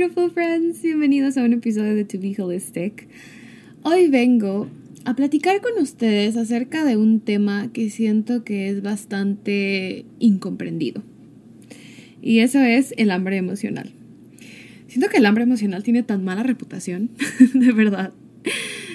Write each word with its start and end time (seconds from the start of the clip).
Beautiful. 0.00 0.32
Bienvenidos 0.82 1.36
a 1.36 1.42
un 1.42 1.52
episodio 1.52 1.94
de 1.94 2.06
To 2.06 2.18
Be 2.18 2.34
Holistic. 2.38 3.06
Hoy 3.82 4.08
vengo 4.08 4.66
a 5.04 5.14
platicar 5.14 5.60
con 5.60 5.72
ustedes 5.82 6.38
acerca 6.38 6.86
de 6.86 6.96
un 6.96 7.20
tema 7.20 7.70
que 7.70 7.90
siento 7.90 8.42
que 8.42 8.70
es 8.70 8.80
bastante 8.80 10.06
incomprendido. 10.18 11.02
Y 12.22 12.38
eso 12.38 12.60
es 12.60 12.94
el 12.96 13.10
hambre 13.10 13.36
emocional. 13.36 13.90
Siento 14.88 15.10
que 15.10 15.18
el 15.18 15.26
hambre 15.26 15.42
emocional 15.42 15.82
tiene 15.82 16.02
tan 16.02 16.24
mala 16.24 16.44
reputación, 16.44 17.10
de 17.52 17.72
verdad. 17.72 18.14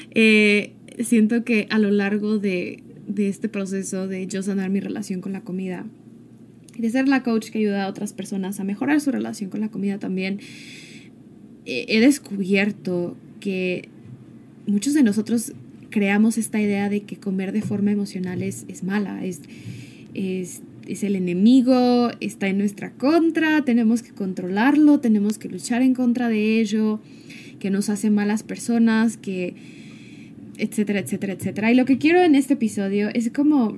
Eh, 0.09 0.73
siento 1.03 1.43
que 1.43 1.67
a 1.69 1.77
lo 1.77 1.91
largo 1.91 2.39
de, 2.39 2.81
de 3.07 3.27
este 3.29 3.47
proceso 3.47 4.07
de 4.07 4.25
yo 4.25 4.41
sanar 4.41 4.71
mi 4.71 4.79
relación 4.79 5.21
con 5.21 5.33
la 5.33 5.41
comida, 5.41 5.85
y 6.75 6.81
de 6.81 6.89
ser 6.89 7.07
la 7.07 7.23
coach 7.23 7.51
que 7.51 7.59
ayuda 7.59 7.85
a 7.85 7.87
otras 7.87 8.13
personas 8.13 8.59
a 8.59 8.63
mejorar 8.63 8.99
su 8.99 9.11
relación 9.11 9.49
con 9.49 9.61
la 9.61 9.69
comida 9.69 9.97
también, 9.97 10.39
he 11.66 11.99
descubierto 11.99 13.17
que 13.39 13.89
muchos 14.67 14.94
de 14.94 15.03
nosotros 15.03 15.53
creamos 15.89 16.38
esta 16.38 16.59
idea 16.59 16.89
de 16.89 17.03
que 17.03 17.17
comer 17.17 17.52
de 17.52 17.61
forma 17.61 17.91
emocional 17.91 18.44
es, 18.44 18.66
es 18.67 18.83
mala, 18.83 19.23
es, 19.25 19.41
es, 20.13 20.61
es, 20.88 21.03
el 21.03 21.16
enemigo, 21.16 22.09
está 22.19 22.47
en 22.47 22.57
nuestra 22.57 22.91
contra, 22.91 23.63
tenemos 23.63 24.03
que 24.03 24.11
controlarlo, 24.11 24.99
tenemos 24.99 25.38
que 25.38 25.47
luchar 25.47 25.81
en 25.81 25.94
contra 25.94 26.27
de 26.27 26.59
ello, 26.59 26.99
que 27.59 27.69
nos 27.69 27.89
hace 27.89 28.09
malas 28.09 28.44
personas, 28.44 29.17
que 29.17 29.55
etcétera, 30.57 31.00
etcétera, 31.00 31.33
etcétera. 31.33 31.72
Y 31.72 31.75
lo 31.75 31.85
que 31.85 31.97
quiero 31.97 32.22
en 32.22 32.35
este 32.35 32.55
episodio 32.55 33.09
es 33.13 33.29
como 33.31 33.77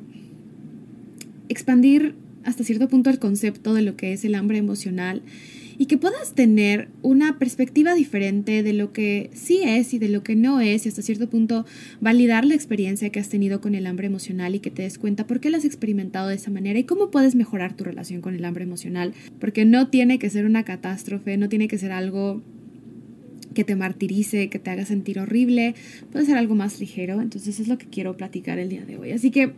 expandir 1.50 2.16
hasta 2.44 2.64
cierto 2.64 2.88
punto 2.88 3.10
el 3.10 3.20
concepto 3.20 3.74
de 3.74 3.82
lo 3.82 3.96
que 3.96 4.14
es 4.14 4.26
el 4.26 4.36
hambre 4.36 4.58
emocional 4.58 5.22
y 5.78 5.86
que 5.86 5.98
puedas 5.98 6.34
tener 6.34 6.90
una 7.02 7.38
perspectiva 7.38 7.94
diferente 7.94 8.64
de 8.64 8.74
lo 8.74 8.92
que 8.94 9.30
sí 9.34 9.62
es 9.64 9.94
y 9.94 10.00
de 10.00 10.10
lo 10.10 10.24
que 10.24 10.36
no 10.36 10.60
es 10.60 10.86
y 10.86 10.90
hasta 10.90 11.02
cierto 11.02 11.30
punto 11.30 11.66
validar 12.02 12.46
la 12.46 12.56
experiencia 12.56 13.10
que 13.10 13.20
has 13.20 13.30
tenido 13.30 13.62
con 13.62 13.76
el 13.76 13.86
hambre 13.86 14.08
emocional 14.08 14.56
y 14.56 14.60
que 14.60 14.72
te 14.72 14.82
des 14.82 14.98
cuenta 14.98 15.28
por 15.28 15.40
qué 15.40 15.50
la 15.50 15.58
has 15.58 15.66
experimentado 15.66 16.30
de 16.30 16.36
esa 16.36 16.52
manera 16.52 16.80
y 16.80 16.84
cómo 16.84 17.12
puedes 17.12 17.36
mejorar 17.36 17.76
tu 17.76 17.84
relación 17.84 18.22
con 18.22 18.36
el 18.36 18.46
hambre 18.46 18.64
emocional. 18.64 19.14
Porque 19.40 19.66
no 19.66 19.90
tiene 19.90 20.20
que 20.20 20.30
ser 20.30 20.46
una 20.46 20.64
catástrofe, 20.64 21.38
no 21.38 21.50
tiene 21.50 21.68
que 21.68 21.78
ser 21.78 21.92
algo 21.92 22.42
que 23.54 23.64
te 23.64 23.76
martirice, 23.76 24.50
que 24.50 24.60
te 24.60 24.70
haga 24.70 24.86
sentir 24.86 25.20
horrible, 25.20 25.74
puede 26.12 26.26
ser 26.26 26.38
algo 26.38 26.54
más 26.54 26.80
ligero, 26.80 27.22
entonces 27.22 27.60
es 27.60 27.68
lo 27.68 27.80
que 27.80 27.88
quiero 27.88 28.16
platicar 28.16 28.60
el 28.60 28.70
día 28.70 28.86
de 28.86 28.98
hoy. 28.98 29.12
Así 29.12 29.32
que 29.32 29.54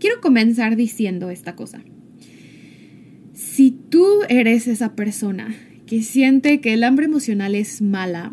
quiero 0.00 0.20
comenzar 0.20 0.74
diciendo 0.74 1.30
esta 1.30 1.54
cosa. 1.54 1.80
Si 3.36 3.70
tú 3.70 4.06
eres 4.30 4.66
esa 4.66 4.96
persona 4.96 5.54
que 5.84 6.02
siente 6.02 6.62
que 6.62 6.72
el 6.72 6.82
hambre 6.82 7.04
emocional 7.04 7.54
es 7.54 7.82
mala, 7.82 8.32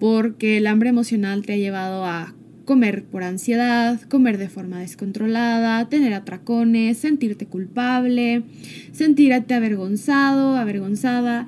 porque 0.00 0.56
el 0.56 0.66
hambre 0.66 0.88
emocional 0.88 1.46
te 1.46 1.52
ha 1.52 1.56
llevado 1.56 2.04
a 2.04 2.34
comer 2.64 3.04
por 3.04 3.22
ansiedad, 3.22 4.00
comer 4.08 4.38
de 4.38 4.48
forma 4.48 4.80
descontrolada, 4.80 5.88
tener 5.88 6.14
atracones, 6.14 6.98
sentirte 6.98 7.46
culpable, 7.46 8.42
sentirte 8.90 9.54
avergonzado, 9.54 10.56
avergonzada. 10.56 11.46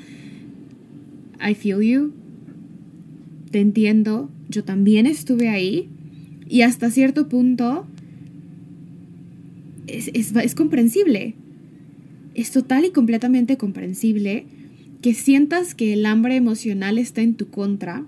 I 1.44 1.54
feel 1.54 1.83
you. 1.83 2.12
Te 3.50 3.59
entiendo. 3.59 4.31
Yo 4.49 4.62
también 4.62 5.06
estuve 5.06 5.49
ahí. 5.49 5.91
Y 6.49 6.62
hasta 6.62 6.89
cierto 6.89 7.28
punto 7.28 7.84
es, 9.89 10.09
es 10.15 10.54
comprensible 10.54 11.34
es 12.34 12.50
total 12.50 12.84
y 12.84 12.91
completamente 12.91 13.56
comprensible 13.56 14.47
que 15.03 15.15
sientas 15.15 15.75
que 15.75 15.93
el 15.93 16.06
hambre 16.06 16.37
emocional 16.37 16.97
está 16.98 17.22
en 17.22 17.34
tu 17.34 17.48
contra 17.48 18.04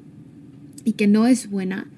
y 0.85 0.93
que 0.93 1.07
no 1.07 1.27
es 1.27 1.51
buena, 1.51 1.89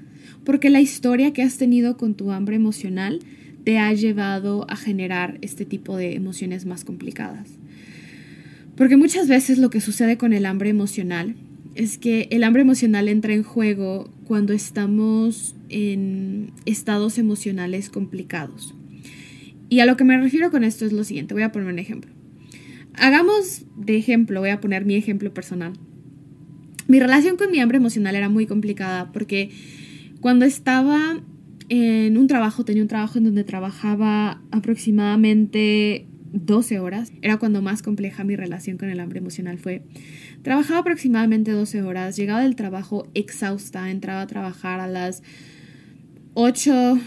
porque 0.44 0.70
la 0.70 0.80
historia 0.80 1.32
que 1.32 1.42
has 1.42 1.58
tenido 1.58 1.96
con 1.96 2.14
tu 2.14 2.30
hambre 2.30 2.56
emocional 2.56 3.20
te 3.64 3.78
ha 3.78 3.92
llevado 3.92 4.64
a 4.70 4.76
generar 4.76 5.38
este 5.42 5.64
tipo 5.64 5.96
de 5.96 6.14
emociones 6.14 6.66
más 6.66 6.84
complicadas. 6.84 7.48
Porque 8.76 8.96
muchas 8.96 9.28
veces 9.28 9.58
lo 9.58 9.70
que 9.70 9.80
sucede 9.80 10.16
con 10.16 10.32
el 10.32 10.46
hambre 10.46 10.70
emocional 10.70 11.34
es 11.74 11.98
que 11.98 12.28
el 12.30 12.44
hambre 12.44 12.62
emocional 12.62 13.08
entra 13.08 13.34
en 13.34 13.42
juego 13.42 14.08
cuando 14.24 14.52
estamos 14.52 15.54
en 15.68 16.52
estados 16.64 17.18
emocionales 17.18 17.90
complicados. 17.90 18.74
Y 19.68 19.80
a 19.80 19.86
lo 19.86 19.96
que 19.96 20.04
me 20.04 20.16
refiero 20.16 20.50
con 20.50 20.64
esto 20.64 20.86
es 20.86 20.92
lo 20.92 21.04
siguiente, 21.04 21.34
voy 21.34 21.42
a 21.42 21.52
poner 21.52 21.68
un 21.68 21.78
ejemplo. 21.78 22.15
Hagamos 22.98 23.64
de 23.76 23.96
ejemplo, 23.96 24.40
voy 24.40 24.50
a 24.50 24.60
poner 24.60 24.84
mi 24.84 24.94
ejemplo 24.94 25.32
personal. 25.32 25.74
Mi 26.88 27.00
relación 27.00 27.36
con 27.36 27.50
mi 27.50 27.60
hambre 27.60 27.78
emocional 27.78 28.14
era 28.14 28.28
muy 28.28 28.46
complicada 28.46 29.12
porque 29.12 29.50
cuando 30.20 30.44
estaba 30.44 31.20
en 31.68 32.16
un 32.16 32.26
trabajo, 32.26 32.64
tenía 32.64 32.82
un 32.82 32.88
trabajo 32.88 33.18
en 33.18 33.24
donde 33.24 33.44
trabajaba 33.44 34.40
aproximadamente 34.50 36.06
12 36.32 36.78
horas. 36.78 37.12
Era 37.22 37.38
cuando 37.38 37.60
más 37.60 37.82
compleja 37.82 38.24
mi 38.24 38.36
relación 38.36 38.78
con 38.78 38.88
el 38.88 39.00
hambre 39.00 39.18
emocional 39.18 39.58
fue. 39.58 39.82
Trabajaba 40.42 40.80
aproximadamente 40.80 41.50
12 41.50 41.82
horas, 41.82 42.16
llegaba 42.16 42.42
del 42.42 42.56
trabajo 42.56 43.08
exhausta, 43.14 43.90
entraba 43.90 44.22
a 44.22 44.26
trabajar 44.26 44.80
a 44.80 44.86
las 44.86 45.22
8, 46.34 46.98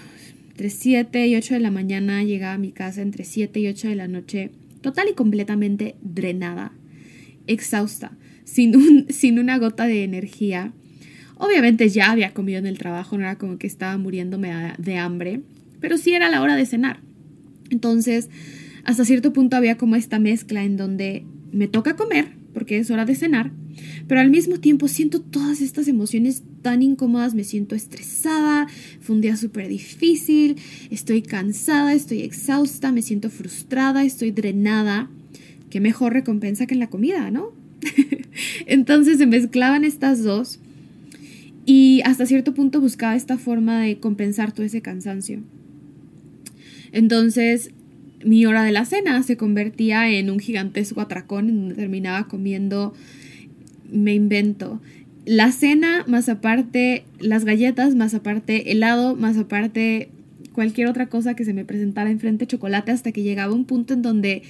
entre 0.49 0.69
7 0.69 1.27
y 1.27 1.35
8 1.35 1.53
de 1.53 1.59
la 1.61 1.71
mañana, 1.71 2.23
llegaba 2.23 2.53
a 2.53 2.57
mi 2.57 2.71
casa 2.71 3.01
entre 3.01 3.23
7 3.23 3.59
y 3.61 3.67
8 3.67 3.87
de 3.87 3.95
la 3.95 4.07
noche 4.07 4.51
total 4.81 5.07
y 5.09 5.13
completamente 5.13 5.95
drenada, 6.01 6.71
exhausta, 7.47 8.11
sin, 8.43 9.07
sin 9.09 9.39
una 9.39 9.57
gota 9.57 9.85
de 9.85 10.03
energía. 10.03 10.73
Obviamente 11.35 11.87
ya 11.89 12.11
había 12.11 12.33
comido 12.33 12.59
en 12.59 12.65
el 12.65 12.77
trabajo, 12.77 13.17
no 13.17 13.23
era 13.23 13.37
como 13.37 13.57
que 13.57 13.67
estaba 13.67 13.97
muriéndome 13.97 14.73
de 14.77 14.97
hambre, 14.97 15.41
pero 15.79 15.97
sí 15.97 16.13
era 16.13 16.29
la 16.29 16.41
hora 16.41 16.55
de 16.55 16.65
cenar. 16.65 16.99
Entonces, 17.69 18.29
hasta 18.83 19.05
cierto 19.05 19.33
punto 19.33 19.55
había 19.55 19.77
como 19.77 19.95
esta 19.95 20.19
mezcla 20.19 20.63
en 20.63 20.75
donde 20.75 21.25
me 21.51 21.67
toca 21.67 21.95
comer, 21.95 22.38
porque 22.59 22.77
es 22.77 22.91
hora 22.91 23.05
de 23.05 23.15
cenar, 23.15 23.53
pero 24.09 24.19
al 24.19 24.29
mismo 24.29 24.59
tiempo 24.59 24.89
siento 24.89 25.21
todas 25.21 25.61
estas 25.61 25.87
emociones 25.87 26.43
tan 26.61 26.83
incómodas, 26.83 27.33
me 27.33 27.45
siento 27.45 27.73
estresada, 27.73 28.67
fue 28.99 29.15
un 29.15 29.21
día 29.21 29.37
súper 29.37 29.69
difícil, 29.69 30.57
estoy 30.91 31.21
cansada, 31.21 31.93
estoy 31.93 32.23
exhausta, 32.23 32.91
me 32.91 33.01
siento 33.01 33.29
frustrada, 33.29 34.03
estoy 34.03 34.31
drenada. 34.31 35.09
Qué 35.69 35.79
mejor 35.79 36.11
recompensa 36.11 36.65
que 36.65 36.73
en 36.73 36.81
la 36.81 36.89
comida, 36.89 37.31
¿no? 37.31 37.53
Entonces 38.65 39.19
se 39.19 39.25
mezclaban 39.25 39.85
estas 39.85 40.21
dos 40.21 40.59
y 41.65 42.01
hasta 42.03 42.25
cierto 42.25 42.53
punto 42.53 42.81
buscaba 42.81 43.15
esta 43.15 43.37
forma 43.37 43.83
de 43.83 43.99
compensar 43.99 44.51
todo 44.51 44.65
ese 44.65 44.81
cansancio. 44.81 45.39
Entonces 46.91 47.71
mi 48.23 48.45
hora 48.45 48.63
de 48.63 48.71
la 48.71 48.85
cena 48.85 49.21
se 49.23 49.37
convertía 49.37 50.09
en 50.09 50.29
un 50.29 50.39
gigantesco 50.39 51.01
atracón 51.01 51.49
en 51.49 51.55
donde 51.59 51.75
terminaba 51.75 52.27
comiendo, 52.27 52.93
me 53.91 54.13
invento, 54.13 54.81
la 55.25 55.51
cena 55.51 56.05
más 56.07 56.29
aparte 56.29 57.05
las 57.19 57.45
galletas, 57.45 57.95
más 57.95 58.13
aparte 58.13 58.71
helado, 58.71 59.15
más 59.15 59.37
aparte 59.37 60.09
cualquier 60.53 60.87
otra 60.87 61.07
cosa 61.07 61.35
que 61.35 61.45
se 61.45 61.53
me 61.53 61.65
presentara 61.65 62.09
enfrente, 62.09 62.47
chocolate, 62.47 62.91
hasta 62.91 63.11
que 63.11 63.23
llegaba 63.23 63.53
un 63.53 63.65
punto 63.65 63.93
en 63.93 64.01
donde 64.01 64.43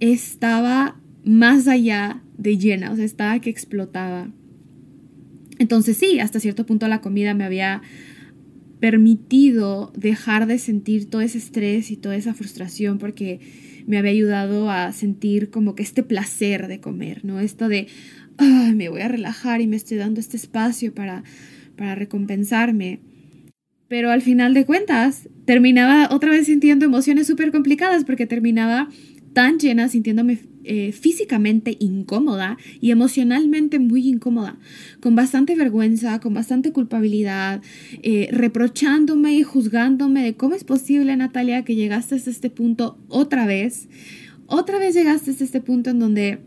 estaba 0.00 0.96
más 1.24 1.68
allá 1.68 2.22
de 2.38 2.58
llena, 2.58 2.90
o 2.92 2.96
sea, 2.96 3.04
estaba 3.04 3.38
que 3.40 3.50
explotaba. 3.50 4.28
Entonces 5.58 5.96
sí, 5.96 6.18
hasta 6.18 6.40
cierto 6.40 6.66
punto 6.66 6.88
la 6.88 7.00
comida 7.00 7.34
me 7.34 7.44
había 7.44 7.82
permitido 8.84 9.94
dejar 9.96 10.46
de 10.46 10.58
sentir 10.58 11.08
todo 11.08 11.22
ese 11.22 11.38
estrés 11.38 11.90
y 11.90 11.96
toda 11.96 12.16
esa 12.16 12.34
frustración 12.34 12.98
porque 12.98 13.40
me 13.86 13.96
había 13.96 14.10
ayudado 14.10 14.68
a 14.68 14.92
sentir 14.92 15.48
como 15.48 15.74
que 15.74 15.82
este 15.82 16.02
placer 16.02 16.68
de 16.68 16.80
comer, 16.80 17.24
¿no? 17.24 17.40
Esto 17.40 17.70
de, 17.70 17.86
me 18.74 18.90
voy 18.90 19.00
a 19.00 19.08
relajar 19.08 19.62
y 19.62 19.66
me 19.66 19.76
estoy 19.76 19.96
dando 19.96 20.20
este 20.20 20.36
espacio 20.36 20.92
para, 20.92 21.24
para 21.76 21.94
recompensarme. 21.94 23.00
Pero 23.88 24.10
al 24.10 24.20
final 24.20 24.52
de 24.52 24.66
cuentas, 24.66 25.30
terminaba 25.46 26.10
otra 26.14 26.32
vez 26.32 26.44
sintiendo 26.44 26.84
emociones 26.84 27.26
súper 27.26 27.52
complicadas 27.52 28.04
porque 28.04 28.26
terminaba 28.26 28.90
tan 29.32 29.58
llena, 29.58 29.88
sintiéndome 29.88 30.40
eh, 30.64 30.92
físicamente 30.92 31.76
incómoda 31.78 32.56
y 32.80 32.90
emocionalmente 32.90 33.78
muy 33.78 34.08
incómoda, 34.08 34.58
con 35.00 35.14
bastante 35.14 35.54
vergüenza, 35.54 36.20
con 36.20 36.34
bastante 36.34 36.72
culpabilidad, 36.72 37.62
eh, 38.02 38.28
reprochándome 38.32 39.34
y 39.34 39.42
juzgándome 39.42 40.22
de 40.22 40.34
cómo 40.34 40.54
es 40.54 40.64
posible, 40.64 41.16
Natalia, 41.16 41.64
que 41.64 41.74
llegaste 41.74 42.14
hasta 42.14 42.30
este 42.30 42.50
punto 42.50 42.98
otra 43.08 43.46
vez. 43.46 43.88
Otra 44.46 44.78
vez 44.78 44.94
llegaste 44.94 45.30
hasta 45.30 45.44
este 45.44 45.60
punto 45.60 45.90
en 45.90 45.98
donde 45.98 46.40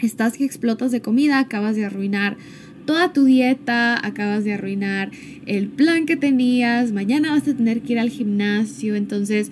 estás 0.00 0.36
que 0.36 0.44
explotas 0.44 0.92
de 0.92 1.00
comida, 1.00 1.38
acabas 1.38 1.76
de 1.76 1.84
arruinar 1.84 2.36
toda 2.84 3.12
tu 3.12 3.24
dieta, 3.24 4.04
acabas 4.04 4.44
de 4.44 4.54
arruinar 4.54 5.10
el 5.46 5.68
plan 5.68 6.06
que 6.06 6.16
tenías, 6.16 6.92
mañana 6.92 7.30
vas 7.30 7.46
a 7.46 7.54
tener 7.54 7.82
que 7.82 7.94
ir 7.94 7.98
al 7.98 8.10
gimnasio, 8.10 8.96
entonces 8.96 9.50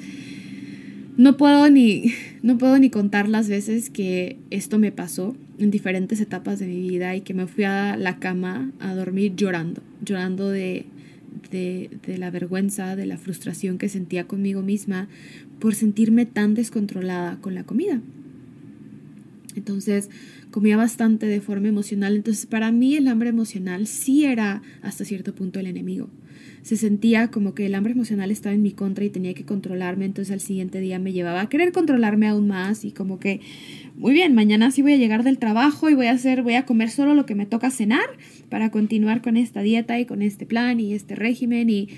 no 1.17 1.37
puedo 1.37 1.69
ni, 1.71 2.13
no 2.43 2.57
puedo 2.57 2.79
ni 2.79 2.91
contar 2.91 3.29
las 3.29 3.49
veces 3.49 3.91
que 3.91 4.39
esto 4.51 4.79
me 4.79 4.93
pasó 4.93 5.37
en 5.59 5.71
diferentes 5.71 6.21
etapas 6.21 6.59
de 6.59 6.67
mi 6.67 6.81
vida 6.89 7.15
y 7.15 7.21
que 7.21 7.35
me 7.35 7.47
fui 7.47 7.65
a 7.65 7.97
la 7.97 8.19
cama 8.19 8.73
a 8.81 8.95
dormir 8.95 9.35
llorando, 9.37 9.83
llorando 10.03 10.49
de, 10.49 10.87
de, 11.51 11.91
de 12.07 12.19
la 12.19 12.31
vergüenza, 12.31 12.97
de 12.97 13.07
la 13.07 13.19
frustración 13.19 13.77
que 13.77 13.91
sentía 13.91 14.27
conmigo 14.27 14.63
misma 14.63 15.09
por 15.59 15.75
sentirme 15.75 16.25
tan 16.25 16.55
descontrolada 16.55 17.37
con 17.43 17.55
la 17.55 17.65
comida. 17.65 18.01
Entonces 19.55 20.09
comía 20.51 20.79
bastante 20.79 21.27
de 21.27 21.43
forma 21.43 21.69
emocional. 21.69 22.17
Entonces 22.17 22.47
para 22.47 22.73
mí 22.73 22.97
el 22.97 23.09
hambre 23.09 23.29
emocional 23.29 23.87
sí 23.87 24.25
era 24.25 24.63
hasta 24.81 25.05
cierto 25.05 25.35
punto 25.35 25.61
el 25.61 25.67
enemigo 25.67 26.09
se 26.63 26.77
sentía 26.77 27.29
como 27.29 27.55
que 27.55 27.67
el 27.67 27.75
hambre 27.75 27.93
emocional 27.93 28.31
estaba 28.31 28.55
en 28.55 28.63
mi 28.63 28.73
contra 28.73 29.05
y 29.05 29.11
tenía 29.11 29.35
que 29.35 29.45
controlarme, 29.45 30.05
entonces 30.05 30.33
al 30.33 30.41
siguiente 30.41 30.81
día 30.81 30.99
me 30.99 31.13
llevaba 31.13 31.41
a 31.41 31.49
querer 31.49 31.73
controlarme 31.73 32.29
aún 32.29 32.49
más 32.49 32.85
y 32.85 32.93
como 32.93 33.19
que, 33.19 33.41
muy 33.97 34.13
bien, 34.13 34.35
mañana 34.35 34.71
sí 34.71 34.83
voy 34.83 34.93
a 34.93 34.97
llegar 34.97 35.25
del 35.25 35.39
trabajo 35.39 35.89
y 35.89 35.95
voy 35.95 36.07
a 36.07 36.13
hacer, 36.13 36.43
voy 36.43 36.55
a 36.55 36.67
comer 36.67 36.91
solo 36.91 37.15
lo 37.15 37.27
que 37.27 37.35
me 37.35 37.47
toca 37.47 37.71
cenar 37.71 38.07
para 38.49 38.71
continuar 38.71 39.23
con 39.23 39.37
esta 39.37 39.63
dieta 39.63 39.99
y 39.99 40.07
con 40.07 40.23
este 40.23 40.47
plan 40.47 40.81
y 40.81 40.95
este 40.95 41.15
régimen 41.15 41.71
y 41.71 41.89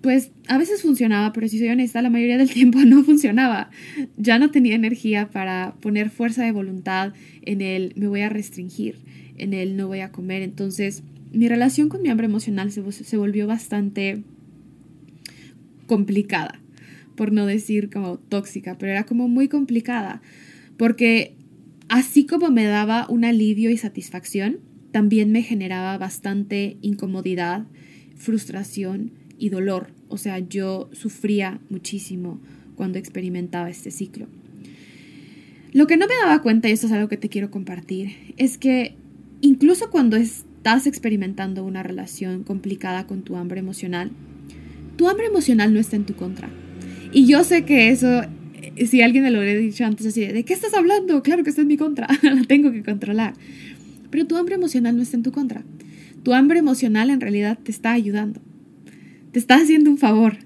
pues 0.00 0.30
a 0.46 0.56
veces 0.56 0.82
funcionaba, 0.82 1.32
pero 1.32 1.48
si 1.48 1.58
soy 1.58 1.68
honesta, 1.68 2.00
la 2.00 2.10
mayoría 2.10 2.38
del 2.38 2.50
tiempo 2.52 2.78
no 2.80 3.02
funcionaba. 3.02 3.70
Ya 4.16 4.38
no 4.38 4.50
tenía 4.50 4.76
energía 4.76 5.30
para 5.30 5.74
poner 5.80 6.10
fuerza 6.10 6.44
de 6.44 6.52
voluntad 6.52 7.12
en 7.42 7.60
el 7.60 7.92
me 7.96 8.06
voy 8.06 8.20
a 8.20 8.28
restringir, 8.28 8.98
en 9.36 9.52
el 9.52 9.76
no 9.76 9.88
voy 9.88 10.00
a 10.00 10.12
comer, 10.12 10.42
entonces 10.42 11.02
mi 11.32 11.48
relación 11.48 11.88
con 11.88 12.02
mi 12.02 12.08
hambre 12.08 12.26
emocional 12.26 12.70
se, 12.72 13.16
volvió 13.16 13.46
bastante 13.46 14.22
complicada, 15.86 16.60
por 17.14 17.32
no 17.32 17.46
decir 17.46 17.90
como 17.90 18.18
tóxica, 18.18 18.76
pero 18.78 18.92
era 18.92 19.04
como 19.04 19.28
muy 19.28 19.48
complicada, 19.48 20.22
porque 20.76 21.34
así 21.88 22.26
como 22.26 22.50
me 22.50 22.64
daba 22.64 23.06
un 23.08 23.24
alivio 23.24 23.70
y 23.70 23.76
satisfacción, 23.76 24.58
también 24.92 25.30
me 25.32 25.42
generaba 25.42 25.98
bastante 25.98 26.76
incomodidad, 26.80 27.66
frustración 28.16 29.12
y 29.38 29.50
dolor. 29.50 29.88
O 30.08 30.16
sea, 30.18 30.38
yo 30.38 30.88
sufría 30.92 31.60
muchísimo 31.68 32.40
cuando 32.76 32.98
experimentaba 32.98 33.68
este 33.68 33.90
ciclo. 33.90 34.26
Lo 35.72 35.86
que 35.86 35.96
no 35.96 36.06
me 36.06 36.14
daba 36.22 36.40
cuenta, 36.40 36.68
y 36.68 36.72
esto 36.72 36.86
es 36.86 36.92
algo 36.92 37.08
que 37.08 37.18
te 37.18 37.28
quiero 37.28 37.50
compartir, 37.50 38.12
es 38.38 38.56
que 38.56 38.94
incluso 39.40 39.90
cuando 39.90 40.16
es, 40.16 40.46
estás 40.66 40.88
experimentando 40.88 41.62
una 41.62 41.84
relación 41.84 42.42
complicada 42.42 43.06
con 43.06 43.22
tu 43.22 43.36
hambre 43.36 43.60
emocional, 43.60 44.10
tu 44.96 45.08
hambre 45.08 45.26
emocional 45.26 45.72
no 45.72 45.78
está 45.78 45.94
en 45.94 46.04
tu 46.04 46.16
contra. 46.16 46.50
Y 47.12 47.26
yo 47.26 47.44
sé 47.44 47.64
que 47.64 47.90
eso, 47.90 48.22
eh, 48.54 48.86
si 48.88 49.00
alguien 49.00 49.22
me 49.22 49.30
lo 49.30 49.38
hubiera 49.38 49.60
dicho 49.60 49.84
antes 49.84 50.08
así, 50.08 50.26
¿de 50.26 50.44
qué 50.44 50.54
estás 50.54 50.74
hablando? 50.74 51.22
Claro 51.22 51.44
que 51.44 51.50
está 51.50 51.62
en 51.62 51.68
mi 51.68 51.76
contra, 51.76 52.08
la 52.22 52.42
tengo 52.48 52.72
que 52.72 52.82
controlar. 52.82 53.34
Pero 54.10 54.26
tu 54.26 54.36
hambre 54.36 54.56
emocional 54.56 54.96
no 54.96 55.02
está 55.02 55.16
en 55.16 55.22
tu 55.22 55.30
contra. 55.30 55.62
Tu 56.24 56.34
hambre 56.34 56.58
emocional 56.58 57.10
en 57.10 57.20
realidad 57.20 57.56
te 57.62 57.70
está 57.70 57.92
ayudando. 57.92 58.40
Te 59.30 59.38
está 59.38 59.54
haciendo 59.54 59.88
un 59.88 59.98
favor. 59.98 60.36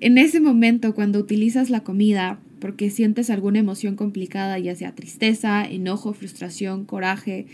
En 0.00 0.18
ese 0.18 0.38
momento, 0.38 0.94
cuando 0.94 1.18
utilizas 1.18 1.70
la 1.70 1.82
comida 1.82 2.40
porque 2.60 2.90
sientes 2.90 3.30
alguna 3.30 3.60
emoción 3.60 3.96
complicada, 3.96 4.58
ya 4.58 4.76
sea 4.76 4.94
tristeza, 4.94 5.64
enojo, 5.64 6.12
frustración, 6.12 6.84
coraje, 6.84 7.46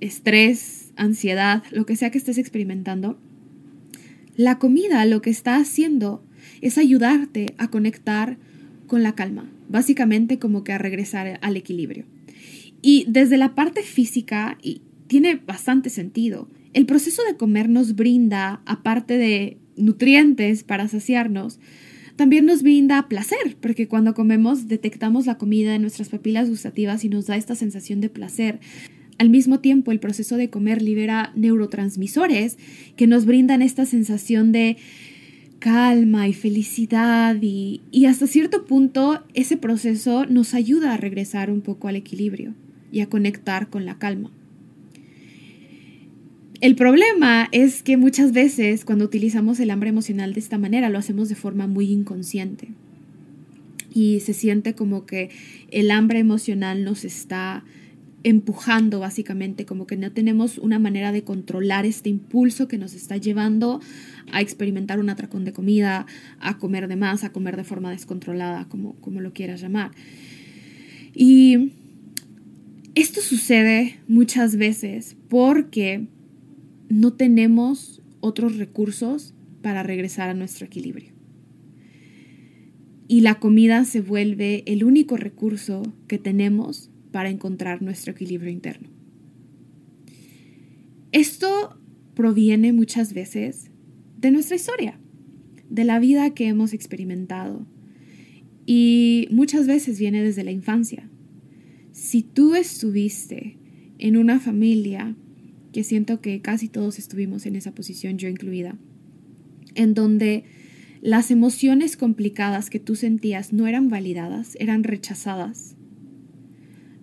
estrés, 0.00 0.92
ansiedad, 0.96 1.62
lo 1.70 1.86
que 1.86 1.96
sea 1.96 2.10
que 2.10 2.18
estés 2.18 2.38
experimentando, 2.38 3.18
la 4.36 4.58
comida 4.58 5.04
lo 5.04 5.22
que 5.22 5.30
está 5.30 5.56
haciendo 5.56 6.24
es 6.60 6.78
ayudarte 6.78 7.54
a 7.58 7.68
conectar 7.68 8.38
con 8.86 9.02
la 9.02 9.14
calma, 9.14 9.50
básicamente 9.68 10.38
como 10.38 10.64
que 10.64 10.72
a 10.72 10.78
regresar 10.78 11.38
al 11.42 11.56
equilibrio. 11.56 12.04
Y 12.82 13.04
desde 13.08 13.36
la 13.36 13.54
parte 13.54 13.82
física, 13.82 14.58
y 14.62 14.82
tiene 15.06 15.36
bastante 15.36 15.90
sentido, 15.90 16.48
el 16.72 16.86
proceso 16.86 17.22
de 17.24 17.36
comer 17.36 17.68
nos 17.68 17.94
brinda, 17.94 18.62
aparte 18.64 19.18
de 19.18 19.58
nutrientes 19.76 20.62
para 20.62 20.88
saciarnos, 20.88 21.58
también 22.16 22.46
nos 22.46 22.62
brinda 22.62 23.08
placer, 23.08 23.56
porque 23.60 23.88
cuando 23.88 24.14
comemos 24.14 24.68
detectamos 24.68 25.26
la 25.26 25.38
comida 25.38 25.74
en 25.74 25.82
nuestras 25.82 26.10
papilas 26.10 26.48
gustativas 26.48 27.04
y 27.04 27.08
nos 27.08 27.26
da 27.26 27.36
esta 27.36 27.54
sensación 27.54 28.00
de 28.00 28.10
placer. 28.10 28.60
Al 29.20 29.28
mismo 29.28 29.60
tiempo, 29.60 29.92
el 29.92 30.00
proceso 30.00 30.38
de 30.38 30.48
comer 30.48 30.80
libera 30.80 31.30
neurotransmisores 31.36 32.56
que 32.96 33.06
nos 33.06 33.26
brindan 33.26 33.60
esta 33.60 33.84
sensación 33.84 34.50
de 34.50 34.78
calma 35.58 36.26
y 36.26 36.32
felicidad 36.32 37.36
y, 37.42 37.82
hasta 38.06 38.26
cierto 38.26 38.64
punto 38.64 39.22
ese 39.34 39.58
proceso 39.58 40.24
nos 40.24 40.54
ayuda 40.54 40.94
a 40.94 40.96
regresar 40.96 41.50
un 41.50 41.60
poco 41.60 41.88
al 41.88 41.96
equilibrio 41.96 42.54
y 42.92 43.00
a 43.00 43.10
conectar 43.10 43.68
con 43.68 43.84
la 43.84 43.98
calma. 43.98 44.30
El 46.62 46.74
problema 46.74 47.50
es 47.52 47.82
que 47.82 47.98
muchas 47.98 48.32
veces 48.32 48.86
cuando 48.86 49.04
utilizamos 49.04 49.60
el 49.60 49.70
hambre 49.70 49.90
emocional 49.90 50.32
de 50.32 50.40
esta 50.40 50.56
manera 50.56 50.88
lo 50.88 50.96
hacemos 50.96 51.28
de 51.28 51.34
forma 51.34 51.66
muy 51.66 51.90
inconsciente 51.92 52.68
y 53.92 54.20
se 54.20 54.32
siente 54.32 54.74
como 54.74 55.04
que 55.04 55.28
el 55.70 55.90
hambre 55.90 56.20
emocional 56.20 56.84
nos 56.84 57.04
está 57.04 57.64
empujando 58.22 59.00
básicamente, 59.00 59.64
como 59.64 59.86
que 59.86 59.96
no 59.96 60.12
tenemos 60.12 60.58
una 60.58 60.78
manera 60.78 61.12
de 61.12 61.24
controlar 61.24 61.86
este 61.86 62.10
impulso 62.10 62.68
que 62.68 62.78
nos 62.78 62.94
está 62.94 63.16
llevando 63.16 63.80
a 64.32 64.40
experimentar 64.40 65.00
un 65.00 65.10
atracón 65.10 65.44
de 65.44 65.52
comida, 65.52 66.06
a 66.38 66.58
comer 66.58 66.88
de 66.88 66.96
más, 66.96 67.24
a 67.24 67.32
comer 67.32 67.56
de 67.56 67.64
forma 67.64 67.90
descontrolada, 67.90 68.66
como, 68.68 68.94
como 68.96 69.20
lo 69.20 69.32
quieras 69.32 69.60
llamar. 69.60 69.92
Y 71.14 71.72
esto 72.94 73.20
sucede 73.20 73.98
muchas 74.08 74.56
veces 74.56 75.16
porque 75.28 76.06
no 76.88 77.12
tenemos 77.12 78.02
otros 78.20 78.56
recursos 78.56 79.34
para 79.62 79.82
regresar 79.82 80.28
a 80.28 80.34
nuestro 80.34 80.66
equilibrio. 80.66 81.12
Y 83.08 83.22
la 83.22 83.36
comida 83.40 83.84
se 83.84 84.00
vuelve 84.00 84.62
el 84.66 84.84
único 84.84 85.16
recurso 85.16 85.82
que 86.06 86.18
tenemos 86.18 86.89
para 87.10 87.30
encontrar 87.30 87.82
nuestro 87.82 88.12
equilibrio 88.12 88.50
interno. 88.50 88.88
Esto 91.12 91.78
proviene 92.14 92.72
muchas 92.72 93.12
veces 93.14 93.70
de 94.18 94.30
nuestra 94.30 94.56
historia, 94.56 95.00
de 95.68 95.84
la 95.84 95.98
vida 95.98 96.30
que 96.30 96.46
hemos 96.46 96.72
experimentado 96.72 97.66
y 98.66 99.26
muchas 99.30 99.66
veces 99.66 99.98
viene 99.98 100.22
desde 100.22 100.44
la 100.44 100.52
infancia. 100.52 101.08
Si 101.92 102.22
tú 102.22 102.54
estuviste 102.54 103.58
en 103.98 104.16
una 104.16 104.38
familia, 104.38 105.16
que 105.72 105.84
siento 105.84 106.20
que 106.20 106.40
casi 106.40 106.68
todos 106.68 106.98
estuvimos 106.98 107.46
en 107.46 107.56
esa 107.56 107.74
posición, 107.74 108.18
yo 108.18 108.28
incluida, 108.28 108.78
en 109.74 109.94
donde 109.94 110.44
las 111.00 111.30
emociones 111.30 111.96
complicadas 111.96 112.70
que 112.70 112.80
tú 112.80 112.94
sentías 112.94 113.52
no 113.52 113.66
eran 113.66 113.88
validadas, 113.88 114.56
eran 114.60 114.84
rechazadas, 114.84 115.76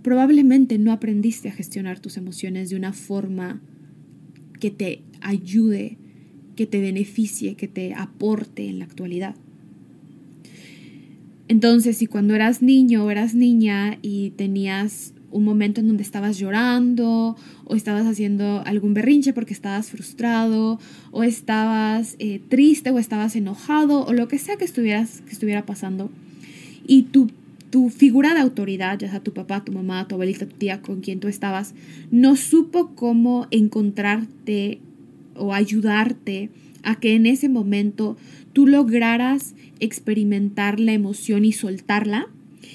probablemente 0.07 0.77
no 0.77 0.93
aprendiste 0.93 1.49
a 1.49 1.51
gestionar 1.51 1.99
tus 1.99 2.15
emociones 2.15 2.69
de 2.69 2.77
una 2.77 2.93
forma 2.93 3.59
que 4.57 4.71
te 4.71 5.01
ayude, 5.19 5.97
que 6.55 6.65
te 6.65 6.79
beneficie, 6.79 7.55
que 7.55 7.67
te 7.67 7.93
aporte 7.93 8.69
en 8.69 8.79
la 8.79 8.85
actualidad. 8.85 9.35
Entonces, 11.49 11.97
si 11.97 12.05
cuando 12.05 12.35
eras 12.35 12.61
niño 12.61 13.03
o 13.03 13.11
eras 13.11 13.35
niña 13.35 13.99
y 14.01 14.29
tenías 14.29 15.13
un 15.29 15.43
momento 15.43 15.81
en 15.81 15.87
donde 15.87 16.03
estabas 16.03 16.37
llorando 16.37 17.35
o 17.65 17.75
estabas 17.75 18.07
haciendo 18.07 18.63
algún 18.65 18.93
berrinche 18.93 19.33
porque 19.33 19.53
estabas 19.53 19.89
frustrado 19.89 20.79
o 21.11 21.23
estabas 21.23 22.15
eh, 22.19 22.39
triste 22.47 22.91
o 22.91 22.97
estabas 22.97 23.35
enojado 23.35 24.05
o 24.05 24.13
lo 24.13 24.29
que 24.29 24.39
sea 24.39 24.55
que, 24.55 24.63
estuvieras, 24.63 25.19
que 25.25 25.33
estuviera 25.33 25.65
pasando 25.65 26.09
y 26.87 27.03
tu, 27.03 27.29
tu 27.69 27.89
figura 27.89 28.33
de 28.33 28.41
autoridad, 28.41 28.97
ya 28.97 29.09
sea 29.09 29.19
tu 29.19 29.33
papá, 29.33 29.63
tu 29.63 29.71
mamá, 29.71 30.07
tu 30.07 30.15
abuelita, 30.15 30.47
tu 30.47 30.55
tía 30.55 30.81
con 30.81 31.01
quien 31.01 31.19
tú 31.19 31.27
estabas, 31.27 31.73
no 32.11 32.35
supo 32.35 32.95
cómo 32.95 33.47
encontrarte 33.51 34.79
o 35.35 35.53
ayudarte 35.53 36.49
a 36.83 36.99
que 36.99 37.15
en 37.15 37.25
ese 37.25 37.49
momento 37.49 38.17
tú 38.53 38.67
lograras 38.67 39.55
experimentar 39.79 40.79
la 40.79 40.93
emoción 40.93 41.45
y 41.45 41.51
soltarla, 41.51 42.27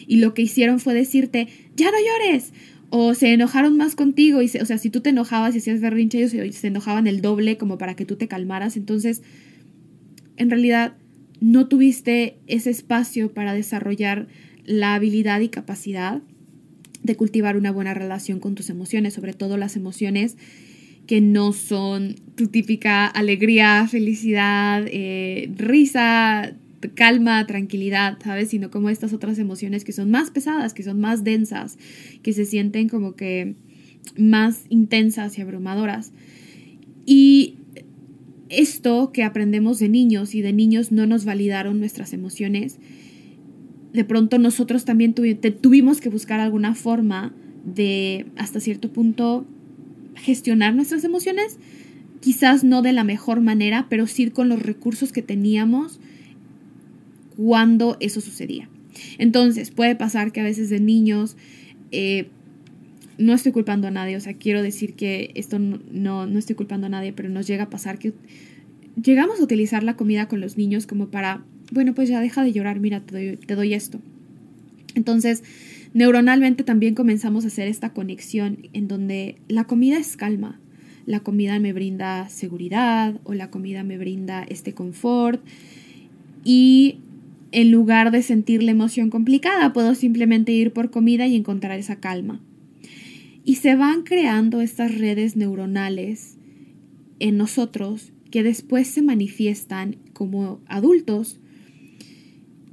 y 0.07 0.17
lo 0.17 0.35
que 0.35 0.43
hicieron 0.43 0.81
fue 0.81 0.95
decirte, 0.95 1.49
ya 1.77 1.91
no 1.91 1.97
llores. 1.99 2.53
O 2.91 3.15
se 3.15 3.33
enojaron 3.33 3.77
más 3.77 3.95
contigo. 3.95 4.43
Y 4.43 4.47
o 4.61 4.67
sea, 4.67 4.79
si 4.79 4.91
tú 4.91 5.01
te 5.01 5.11
enojabas 5.11 5.55
y 5.55 5.59
hacías 5.59 5.81
berrinche, 5.81 6.23
ellos 6.23 6.55
se 6.55 6.67
enojaban 6.67 7.07
el 7.07 7.23
doble 7.23 7.57
como 7.57 7.79
para 7.79 7.95
que 7.95 8.05
tú 8.05 8.17
te 8.17 8.29
calmaras. 8.29 8.77
Entonces, 8.77 9.23
en 10.37 10.51
realidad, 10.51 10.95
no 11.41 11.67
tuviste 11.69 12.37
ese 12.47 12.71
espacio 12.71 13.33
para 13.33 13.55
desarrollar 13.55 14.29
la 14.65 14.95
habilidad 14.95 15.41
y 15.41 15.49
capacidad 15.49 16.23
de 17.03 17.17
cultivar 17.17 17.57
una 17.57 17.73
buena 17.73 17.95
relación 17.95 18.39
con 18.39 18.55
tus 18.55 18.71
emociones, 18.71 19.15
sobre 19.15 19.33
todo 19.33 19.57
las 19.57 19.77
emociones 19.77 20.37
que 21.07 21.21
no 21.21 21.53
son 21.53 22.15
tu 22.37 22.47
típica 22.47 23.07
alegría, 23.07 23.87
felicidad, 23.89 24.85
eh, 24.87 25.51
risa, 25.57 26.55
calma, 26.95 27.47
tranquilidad, 27.47 28.19
¿sabes? 28.23 28.51
Sino 28.51 28.71
como 28.71 28.89
estas 28.89 29.13
otras 29.13 29.39
emociones 29.39 29.85
que 29.85 29.93
son 29.93 30.11
más 30.11 30.31
pesadas, 30.31 30.75
que 30.75 30.83
son 30.83 31.01
más 31.01 31.25
densas, 31.25 31.77
que 32.23 32.33
se 32.33 32.45
sienten 32.45 32.89
como 32.89 33.15
que 33.17 33.55
más 34.17 34.65
intensas 34.69 35.39
y 35.39 35.43
abrumadoras. 35.43 36.13
Y 37.05 37.57
esto 38.49 39.13
que 39.13 39.25
aprendemos 39.25 39.79
de 39.79 39.89
niños 39.89 40.35
y 40.35 40.43
de 40.43 40.53
niños 40.53 40.93
no 40.93 41.07
nos 41.07 41.25
validaron 41.25 41.81
nuestras 41.81 42.13
emociones, 42.13 42.79
de 43.93 44.05
pronto 44.05 44.39
nosotros 44.39 44.85
también 44.85 45.15
tuvimos 45.15 46.01
que 46.01 46.09
buscar 46.09 46.41
alguna 46.41 46.75
forma 46.75 47.33
de, 47.65 48.27
hasta 48.37 48.61
cierto 48.61 48.93
punto, 48.93 49.47
gestionar 50.15 50.75
nuestras 50.75 51.05
emociones, 51.05 51.59
quizás 52.21 52.65
no 52.65 52.83
de 52.83 52.93
la 52.93 53.05
mejor 53.05 53.41
manera, 53.41 53.87
pero 53.89 54.07
sí 54.07 54.31
con 54.31 54.49
los 54.49 54.63
recursos 54.63 55.13
que 55.13 55.23
teníamos 55.23 56.01
cuando 57.37 57.97
eso 58.01 58.21
sucedía. 58.21 58.69
Entonces, 59.19 59.71
puede 59.71 59.97
pasar 59.97 60.33
que 60.33 60.41
a 60.41 60.45
veces 60.45 60.71
de 60.71 60.81
niños, 60.81 61.37
eh, 61.91 62.29
no 63.19 63.33
estoy 63.33 63.53
culpando 63.53 63.89
a 63.89 63.91
nadie, 63.91 64.17
o 64.17 64.21
sea, 64.21 64.35
quiero 64.35 64.63
decir 64.63 64.95
que 64.95 65.31
esto 65.35 65.59
no, 65.59 66.27
no, 66.27 66.39
estoy 66.39 66.57
culpando 66.57 66.87
a 66.87 66.91
nadie, 66.91 67.13
pero 67.13 67.29
nos 67.29 67.47
llega 67.47 67.65
a 67.65 67.71
pasar 67.71 67.99
que 67.99 68.13
llegamos 69.03 69.41
a 69.41 69.45
utilizar 69.45 69.83
la 69.83 69.97
comida 69.97 70.29
con 70.29 70.41
los 70.41 70.57
niños 70.57 70.87
como 70.87 71.09
para, 71.09 71.45
bueno, 71.73 71.95
pues 71.95 72.09
ya 72.09 72.21
deja 72.21 72.45
de 72.45 72.53
llorar, 72.53 72.81
mira, 72.81 73.01
te 73.01 73.55
doy, 73.55 73.75
esto. 73.75 74.01
Entonces, 74.95 75.43
neuronalmente 75.95 76.65
también 76.65 76.95
comenzamos 76.95 77.45
a 77.45 77.49
hacer 77.49 77.67
esta 77.67 77.93
conexión 77.95 78.59
en 78.73 78.89
donde 78.89 79.37
la 79.49 79.65
comida 79.65 79.99
es 79.99 80.17
calma, 80.17 80.61
la 81.07 81.21
comida 81.21 81.59
me 81.59 81.73
brinda 81.73 82.29
seguridad 82.29 83.19
o 83.25 83.35
la 83.35 83.51
comida 83.51 83.83
me 83.85 83.97
brinda 83.97 84.45
este 84.45 84.75
confort 84.75 85.43
y 86.45 86.99
en 87.53 87.71
lugar 87.71 88.11
de 88.11 88.23
sentir 88.23 88.63
la 88.63 88.71
emoción 88.71 89.11
complicada, 89.11 89.73
puedo 89.73 89.95
simplemente 89.95 90.53
ir 90.53 90.73
por 90.73 90.91
comida 90.91 91.27
y 91.27 91.37
encontrar 91.37 91.79
esa 91.79 91.97
calma. 91.97 92.41
Y 93.45 93.57
se 93.57 93.75
van 93.75 94.03
creando 94.03 94.61
estas 94.61 94.97
redes 94.97 95.37
neuronales 95.37 96.37
en 97.19 97.37
nosotros 97.37 98.13
que 98.31 98.43
después 98.43 98.89
se 98.89 99.03
manifiestan 99.03 99.97
como 100.13 100.61
adultos 100.67 101.41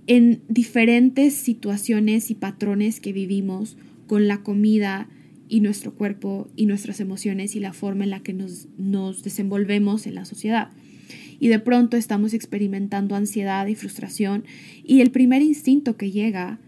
en 0.09 0.41
diferentes 0.49 1.35
situaciones 1.35 2.31
y 2.31 2.35
patrones 2.35 2.99
que 2.99 3.13
vivimos 3.13 3.77
con 4.07 4.27
la 4.27 4.41
comida 4.41 5.07
y 5.47 5.61
nuestro 5.61 5.93
cuerpo 5.93 6.49
y 6.55 6.65
nuestras 6.65 6.99
emociones 6.99 7.55
y 7.55 7.59
la 7.59 7.73
forma 7.73 8.05
en 8.05 8.09
la 8.09 8.21
que 8.21 8.33
nos, 8.33 8.67
nos 8.79 9.21
desenvolvemos 9.23 10.07
en 10.07 10.15
la 10.15 10.25
sociedad 10.25 10.71
y 11.39 11.47
de 11.47 11.59
pronto 11.59 11.95
estamos 11.95 12.33
experimentando 12.33 13.15
ansiedad 13.15 13.67
y 13.67 13.75
frustración 13.75 14.45
y 14.83 15.01
el 15.01 15.11
primer 15.11 15.43
instinto 15.43 15.95
que 15.95 16.09
llega 16.09 16.59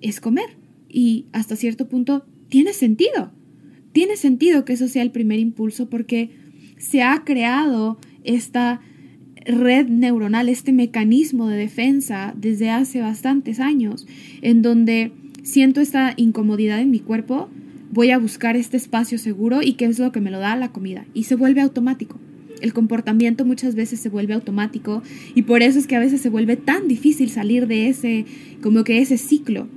es 0.00 0.20
comer 0.20 0.56
y 0.88 1.26
hasta 1.32 1.54
cierto 1.54 1.88
punto 1.88 2.26
tiene 2.48 2.72
sentido. 2.72 3.30
Tiene 3.92 4.16
sentido 4.16 4.64
que 4.64 4.72
eso 4.72 4.88
sea 4.88 5.02
el 5.02 5.12
primer 5.12 5.38
impulso 5.38 5.88
porque 5.88 6.30
se 6.78 7.02
ha 7.02 7.22
creado 7.24 7.98
esta 8.24 8.80
red 9.48 9.88
neuronal, 9.88 10.48
este 10.48 10.72
mecanismo 10.72 11.48
de 11.48 11.56
defensa 11.56 12.34
desde 12.36 12.70
hace 12.70 13.00
bastantes 13.00 13.58
años, 13.58 14.06
en 14.42 14.62
donde 14.62 15.10
siento 15.42 15.80
esta 15.80 16.14
incomodidad 16.16 16.80
en 16.80 16.90
mi 16.90 17.00
cuerpo, 17.00 17.48
voy 17.90 18.10
a 18.10 18.18
buscar 18.18 18.54
este 18.56 18.76
espacio 18.76 19.18
seguro 19.18 19.62
y 19.62 19.72
qué 19.72 19.86
es 19.86 19.98
lo 19.98 20.12
que 20.12 20.20
me 20.20 20.30
lo 20.30 20.38
da 20.38 20.54
la 20.56 20.68
comida 20.68 21.06
y 21.14 21.24
se 21.24 21.34
vuelve 21.34 21.62
automático 21.62 22.20
el 22.60 22.72
comportamiento 22.72 23.44
muchas 23.44 23.74
veces 23.74 24.00
se 24.00 24.08
vuelve 24.08 24.34
automático 24.34 25.02
y 25.34 25.42
por 25.42 25.62
eso 25.62 25.78
es 25.78 25.86
que 25.86 25.96
a 25.96 26.00
veces 26.00 26.20
se 26.20 26.28
vuelve 26.28 26.56
tan 26.56 26.88
difícil 26.88 27.30
salir 27.30 27.66
de 27.66 27.88
ese, 27.88 28.24
como 28.62 28.84
que 28.84 29.00
ese 29.00 29.18
ciclo 29.18 29.68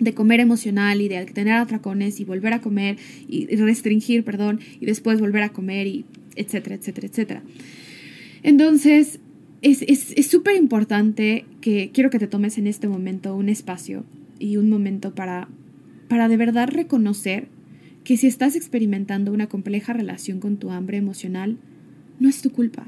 de 0.00 0.14
comer 0.14 0.40
emocional 0.40 1.00
y 1.00 1.08
de 1.08 1.24
tener 1.26 1.54
atracones 1.54 2.20
y 2.20 2.24
volver 2.24 2.52
a 2.52 2.60
comer 2.60 2.96
y 3.28 3.46
restringir, 3.56 4.24
perdón, 4.24 4.60
y 4.80 4.86
después 4.86 5.20
volver 5.20 5.42
a 5.42 5.50
comer 5.50 5.86
y 5.86 6.04
etcétera, 6.36 6.74
etcétera, 6.74 7.06
etcétera. 7.06 7.42
Entonces, 8.44 9.18
es 9.62 10.26
súper 10.26 10.54
importante 10.54 11.46
que 11.62 11.90
quiero 11.92 12.10
que 12.10 12.18
te 12.18 12.28
tomes 12.28 12.58
en 12.58 12.66
este 12.66 12.86
momento 12.86 13.34
un 13.34 13.48
espacio 13.48 14.04
y 14.38 14.58
un 14.58 14.68
momento 14.68 15.14
para, 15.14 15.48
para 16.08 16.28
de 16.28 16.36
verdad 16.36 16.68
reconocer 16.68 17.48
que 18.04 18.18
si 18.18 18.26
estás 18.26 18.54
experimentando 18.54 19.32
una 19.32 19.48
compleja 19.48 19.94
relación 19.94 20.38
con 20.38 20.58
tu 20.58 20.70
hambre 20.70 20.98
emocional, 20.98 21.56
no 22.20 22.28
es 22.28 22.42
tu 22.42 22.50
culpa. 22.50 22.86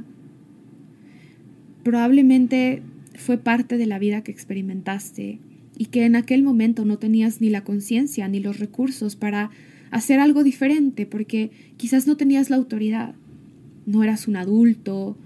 Probablemente 1.82 2.82
fue 3.14 3.38
parte 3.38 3.78
de 3.78 3.86
la 3.86 3.98
vida 3.98 4.22
que 4.22 4.32
experimentaste 4.32 5.38
y 5.78 5.86
que 5.86 6.04
en 6.04 6.16
aquel 6.16 6.42
momento 6.42 6.84
no 6.84 6.98
tenías 6.98 7.40
ni 7.40 7.48
la 7.48 7.64
conciencia 7.64 8.28
ni 8.28 8.40
los 8.40 8.58
recursos 8.58 9.16
para 9.16 9.50
hacer 9.90 10.20
algo 10.20 10.44
diferente 10.44 11.06
porque 11.06 11.50
quizás 11.78 12.06
no 12.06 12.18
tenías 12.18 12.50
la 12.50 12.56
autoridad, 12.56 13.14
no 13.86 14.02
eras 14.02 14.28
un 14.28 14.36
adulto, 14.36 15.16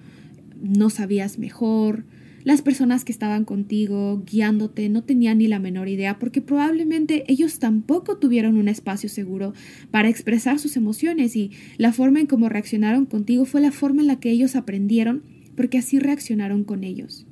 no 0.61 0.91
sabías 0.91 1.39
mejor, 1.39 2.05
las 2.43 2.63
personas 2.63 3.05
que 3.05 3.13
estaban 3.13 3.45
contigo, 3.45 4.23
guiándote, 4.25 4.89
no 4.89 5.05
tenían 5.05 5.39
ni 5.39 5.47
la 5.47 5.59
menor 5.59 5.89
idea 5.89 6.19
porque 6.19 6.41
probablemente 6.41 7.25
ellos 7.29 7.59
tampoco 7.59 8.17
tuvieron 8.17 8.57
un 8.57 8.69
espacio 8.69 9.11
seguro 9.11 9.53
para 9.91 10.09
expresar 10.09 10.59
sus 10.59 10.77
emociones 10.77 11.37
y 11.37 11.51
la 11.77 11.93
forma 11.93 12.21
en 12.21 12.27
cómo 12.27 12.49
reaccionaron 12.49 13.05
contigo 13.05 13.45
fue 13.45 13.61
la 13.61 13.73
forma 13.73 14.01
en 14.01 14.09
la 14.09 14.21
que 14.21 14.31
ellos 14.31 14.57
aprendieron 14.57 15.23
porque 15.55 15.79
así 15.79 15.99
reaccionaron 15.99 16.65
con 16.65 16.83
ellos. 16.83 17.27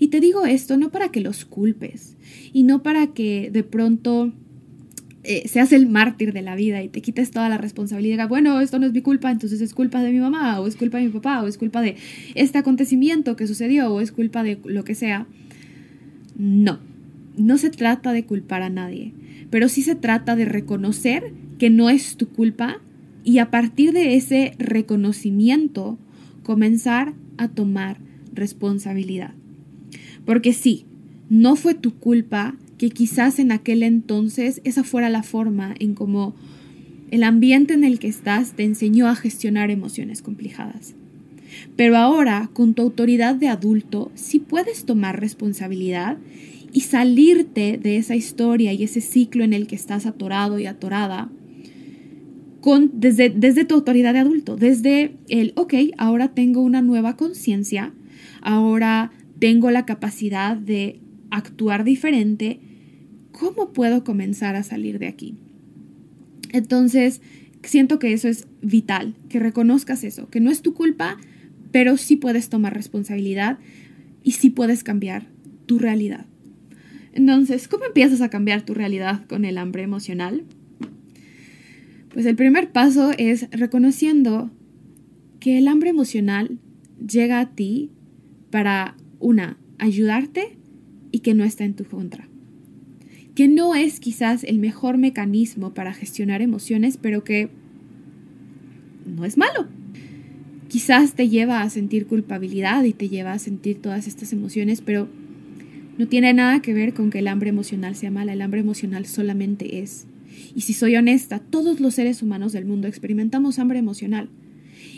Y 0.00 0.08
te 0.08 0.18
digo 0.18 0.44
esto 0.44 0.76
no 0.76 0.90
para 0.90 1.10
que 1.12 1.20
los 1.20 1.44
culpes 1.44 2.16
y 2.52 2.64
no 2.64 2.82
para 2.82 3.08
que 3.08 3.50
de 3.52 3.62
pronto 3.62 4.32
eh, 5.24 5.46
seas 5.46 5.72
el 5.72 5.88
mártir 5.88 6.32
de 6.32 6.42
la 6.42 6.56
vida 6.56 6.82
y 6.82 6.88
te 6.88 7.00
quites 7.00 7.30
toda 7.30 7.48
la 7.48 7.56
responsabilidad, 7.56 8.28
bueno, 8.28 8.60
esto 8.60 8.78
no 8.80 8.86
es 8.86 8.92
mi 8.92 9.02
culpa, 9.02 9.30
entonces 9.30 9.60
es 9.60 9.72
culpa 9.72 10.02
de 10.02 10.10
mi 10.10 10.18
mamá, 10.18 10.58
o 10.58 10.66
es 10.66 10.76
culpa 10.76 10.98
de 10.98 11.04
mi 11.04 11.10
papá, 11.10 11.42
o 11.42 11.46
es 11.46 11.58
culpa 11.58 11.80
de 11.80 11.96
este 12.34 12.58
acontecimiento 12.58 13.36
que 13.36 13.46
sucedió, 13.46 13.92
o 13.92 14.00
es 14.00 14.10
culpa 14.10 14.42
de 14.42 14.58
lo 14.64 14.82
que 14.82 14.96
sea. 14.96 15.26
No, 16.36 16.80
no 17.36 17.56
se 17.56 17.70
trata 17.70 18.12
de 18.12 18.24
culpar 18.24 18.62
a 18.62 18.70
nadie, 18.70 19.12
pero 19.50 19.68
sí 19.68 19.82
se 19.82 19.94
trata 19.94 20.34
de 20.34 20.44
reconocer 20.44 21.32
que 21.58 21.70
no 21.70 21.88
es 21.88 22.16
tu 22.16 22.28
culpa 22.28 22.80
y 23.22 23.38
a 23.38 23.50
partir 23.50 23.92
de 23.92 24.16
ese 24.16 24.54
reconocimiento 24.58 25.98
comenzar 26.42 27.14
a 27.36 27.46
tomar 27.48 27.98
responsabilidad. 28.34 29.34
Porque 30.24 30.52
sí, 30.52 30.86
no 31.30 31.54
fue 31.54 31.74
tu 31.74 31.94
culpa 31.94 32.56
que 32.78 32.90
quizás 32.90 33.38
en 33.38 33.52
aquel 33.52 33.82
entonces 33.82 34.60
esa 34.64 34.84
fuera 34.84 35.08
la 35.08 35.22
forma 35.22 35.74
en 35.78 35.94
cómo 35.94 36.34
el 37.10 37.22
ambiente 37.24 37.74
en 37.74 37.84
el 37.84 37.98
que 37.98 38.08
estás 38.08 38.52
te 38.52 38.64
enseñó 38.64 39.06
a 39.08 39.14
gestionar 39.14 39.70
emociones 39.70 40.22
complicadas. 40.22 40.94
Pero 41.76 41.96
ahora, 41.96 42.50
con 42.54 42.74
tu 42.74 42.82
autoridad 42.82 43.34
de 43.34 43.48
adulto, 43.48 44.10
sí 44.14 44.38
puedes 44.38 44.84
tomar 44.84 45.20
responsabilidad 45.20 46.16
y 46.72 46.80
salirte 46.80 47.78
de 47.78 47.98
esa 47.98 48.16
historia 48.16 48.72
y 48.72 48.84
ese 48.84 49.02
ciclo 49.02 49.44
en 49.44 49.52
el 49.52 49.66
que 49.66 49.76
estás 49.76 50.06
atorado 50.06 50.58
y 50.58 50.66
atorada 50.66 51.30
con, 52.62 52.92
desde, 52.94 53.28
desde 53.28 53.64
tu 53.64 53.74
autoridad 53.74 54.14
de 54.14 54.20
adulto, 54.20 54.56
desde 54.56 55.16
el, 55.28 55.52
ok, 55.56 55.74
ahora 55.98 56.28
tengo 56.28 56.62
una 56.62 56.80
nueva 56.80 57.16
conciencia, 57.16 57.92
ahora 58.40 59.10
tengo 59.38 59.70
la 59.70 59.84
capacidad 59.84 60.56
de 60.56 61.01
actuar 61.32 61.82
diferente, 61.82 62.60
¿cómo 63.32 63.72
puedo 63.72 64.04
comenzar 64.04 64.54
a 64.54 64.62
salir 64.62 64.98
de 64.98 65.08
aquí? 65.08 65.34
Entonces, 66.52 67.22
siento 67.62 67.98
que 67.98 68.12
eso 68.12 68.28
es 68.28 68.46
vital, 68.60 69.14
que 69.28 69.40
reconozcas 69.40 70.04
eso, 70.04 70.28
que 70.28 70.40
no 70.40 70.50
es 70.50 70.60
tu 70.62 70.74
culpa, 70.74 71.16
pero 71.72 71.96
sí 71.96 72.16
puedes 72.16 72.50
tomar 72.50 72.74
responsabilidad 72.74 73.58
y 74.22 74.32
sí 74.32 74.50
puedes 74.50 74.84
cambiar 74.84 75.26
tu 75.66 75.78
realidad. 75.78 76.26
Entonces, 77.14 77.66
¿cómo 77.66 77.86
empiezas 77.86 78.20
a 78.20 78.28
cambiar 78.28 78.62
tu 78.62 78.74
realidad 78.74 79.24
con 79.26 79.46
el 79.46 79.56
hambre 79.56 79.82
emocional? 79.82 80.44
Pues 82.12 82.26
el 82.26 82.36
primer 82.36 82.72
paso 82.72 83.12
es 83.16 83.48
reconociendo 83.50 84.50
que 85.40 85.56
el 85.56 85.66
hambre 85.66 85.90
emocional 85.90 86.58
llega 86.98 87.40
a 87.40 87.54
ti 87.54 87.90
para, 88.50 88.96
una, 89.18 89.56
ayudarte 89.78 90.58
y 91.12 91.20
que 91.20 91.34
no 91.34 91.44
está 91.44 91.64
en 91.64 91.74
tu 91.74 91.84
contra. 91.84 92.26
Que 93.36 93.46
no 93.46 93.74
es 93.74 94.00
quizás 94.00 94.42
el 94.42 94.58
mejor 94.58 94.98
mecanismo 94.98 95.72
para 95.72 95.94
gestionar 95.94 96.42
emociones, 96.42 96.96
pero 96.96 97.22
que 97.22 97.50
no 99.06 99.24
es 99.24 99.36
malo. 99.36 99.68
Quizás 100.68 101.14
te 101.14 101.28
lleva 101.28 101.60
a 101.60 101.70
sentir 101.70 102.06
culpabilidad 102.06 102.82
y 102.84 102.94
te 102.94 103.08
lleva 103.08 103.32
a 103.32 103.38
sentir 103.38 103.80
todas 103.80 104.08
estas 104.08 104.32
emociones, 104.32 104.80
pero 104.80 105.06
no 105.98 106.08
tiene 106.08 106.32
nada 106.32 106.62
que 106.62 106.72
ver 106.72 106.94
con 106.94 107.10
que 107.10 107.18
el 107.18 107.28
hambre 107.28 107.50
emocional 107.50 107.94
sea 107.94 108.10
mala. 108.10 108.32
El 108.32 108.40
hambre 108.40 108.60
emocional 108.60 109.06
solamente 109.06 109.80
es. 109.80 110.06
Y 110.54 110.62
si 110.62 110.72
soy 110.72 110.96
honesta, 110.96 111.38
todos 111.38 111.80
los 111.80 111.94
seres 111.94 112.22
humanos 112.22 112.52
del 112.52 112.64
mundo 112.64 112.88
experimentamos 112.88 113.58
hambre 113.58 113.78
emocional. 113.78 114.28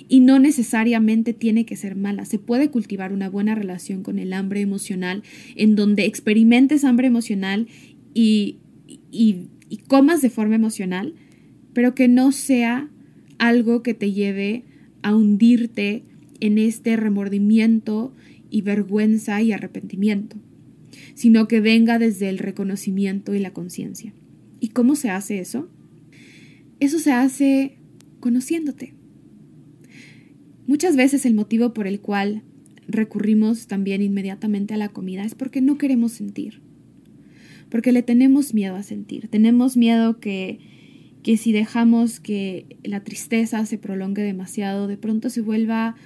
Y 0.09 0.21
no 0.21 0.39
necesariamente 0.39 1.33
tiene 1.33 1.65
que 1.65 1.77
ser 1.77 1.97
mala. 1.97 2.25
Se 2.25 2.39
puede 2.39 2.71
cultivar 2.71 3.13
una 3.13 3.31
buena 3.31 3.55
relación 3.55 4.03
con 4.03 4.19
el 4.19 4.33
hambre 4.33 4.61
emocional 4.61 5.23
en 5.57 5.77
donde 5.77 6.05
experimentes 6.05 6.85
hambre 6.85 7.07
emocional 7.07 7.69
y, 8.13 8.59
y, 9.11 9.49
y 9.69 9.79
comas 9.79 10.21
de 10.21 10.31
forma 10.31 10.57
emocional, 10.57 11.15
pero 11.73 11.95
que 11.95 12.09
no 12.09 12.33
sea 12.33 12.89
algo 13.39 13.83
que 13.83 13.95
te 13.95 14.13
lleve 14.13 14.65
a 15.03 15.15
hundirte 15.15 16.03
en 16.41 16.59
este 16.59 16.97
remordimiento 16.97 18.15
y 18.51 18.63
vergüenza 18.63 19.43
y 19.43 19.53
arrepentimiento, 19.53 20.37
sino 21.15 21.49
que 21.49 21.61
venga 21.61 21.99
desde 21.99 22.29
el 22.29 22.39
reconocimiento 22.39 23.35
y 23.35 23.39
la 23.39 23.53
conciencia. 23.53 24.13
¿Y 24.61 24.69
cómo 24.69 24.97
se 24.97 25.11
hace 25.11 25.41
eso? 25.41 25.69
Eso 26.81 26.99
se 26.99 27.13
hace 27.13 27.77
conociéndote. 28.21 28.95
Muchas 30.67 30.97
veces 30.97 31.27
el 31.27 31.35
motivo 31.35 31.75
por 31.75 31.87
el 31.87 32.01
cual 32.01 32.43
recurrimos 32.89 33.67
también 33.67 34.03
inmediatamente 34.03 34.75
a 34.75 34.77
la 34.77 34.89
comida 34.89 35.25
es 35.25 35.35
porque 35.35 35.61
no 35.61 35.79
queremos 35.79 36.13
sentir, 36.13 36.61
porque 37.71 37.93
le 37.93 38.03
tenemos 38.03 38.55
miedo 38.55 38.77
a 38.77 38.83
sentir, 38.83 39.29
tenemos 39.29 39.77
miedo 39.77 40.21
que, 40.21 40.59
que 41.23 41.37
si 41.37 41.53
dejamos 41.53 42.21
que 42.21 42.79
la 42.83 43.05
tristeza 43.05 43.65
se 43.67 43.79
prolongue 43.79 44.23
demasiado, 44.23 44.87
de 44.87 44.97
pronto 44.97 45.31
se 45.31 45.41
vuelva 45.41 45.97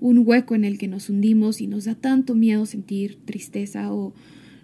un 0.00 0.22
hueco 0.26 0.54
en 0.54 0.64
el 0.64 0.78
que 0.78 0.88
nos 0.88 1.10
hundimos 1.10 1.60
y 1.60 1.66
nos 1.66 1.84
da 1.84 1.94
tanto 1.94 2.34
miedo 2.34 2.66
sentir 2.66 3.18
tristeza 3.24 3.92
o 3.92 4.14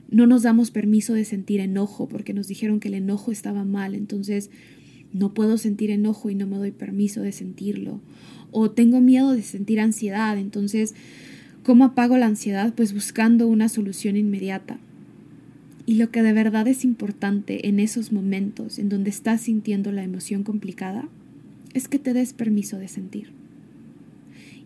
no 0.09 0.27
nos 0.27 0.43
damos 0.43 0.71
permiso 0.71 1.15
de 1.15 1.25
sentir 1.25 1.61
enojo 1.61 2.09
porque 2.09 2.33
nos 2.33 2.49
dijeron 2.49 2.81
que 2.81 2.89
el 2.89 2.95
enojo 2.95 3.33
estaba 3.33 3.65
mal, 3.65 3.95
entonces 3.95 4.51
no 5.13 5.35
puedo 5.35 5.59
sentir 5.59 5.91
enojo 5.91 6.31
y 6.31 6.35
no 6.35 6.47
me 6.47 6.57
doy 6.57 6.71
permiso 6.71 7.23
de 7.23 7.33
sentirlo. 7.33 8.01
O 8.51 8.71
tengo 8.71 9.01
miedo 9.01 9.33
de 9.33 9.43
sentir 9.43 9.81
ansiedad, 9.81 10.39
entonces, 10.39 10.95
¿cómo 11.63 11.85
apago 11.85 12.17
la 12.17 12.27
ansiedad? 12.27 12.75
Pues 12.75 12.95
buscando 12.95 13.47
una 13.47 13.69
solución 13.69 14.17
inmediata. 14.17 14.79
Y 15.87 15.95
lo 15.95 16.11
que 16.11 16.23
de 16.23 16.33
verdad 16.33 16.67
es 16.67 16.85
importante 16.85 17.69
en 17.69 17.79
esos 17.79 18.13
momentos 18.13 18.79
en 18.79 18.89
donde 18.89 19.11
estás 19.11 19.43
sintiendo 19.43 19.93
la 19.93 20.03
emoción 20.03 20.43
complicada 20.43 21.09
es 21.75 21.87
que 21.87 21.99
te 21.99 22.13
des 22.13 22.33
permiso 22.33 22.79
de 22.79 22.89
sentir. 22.89 23.29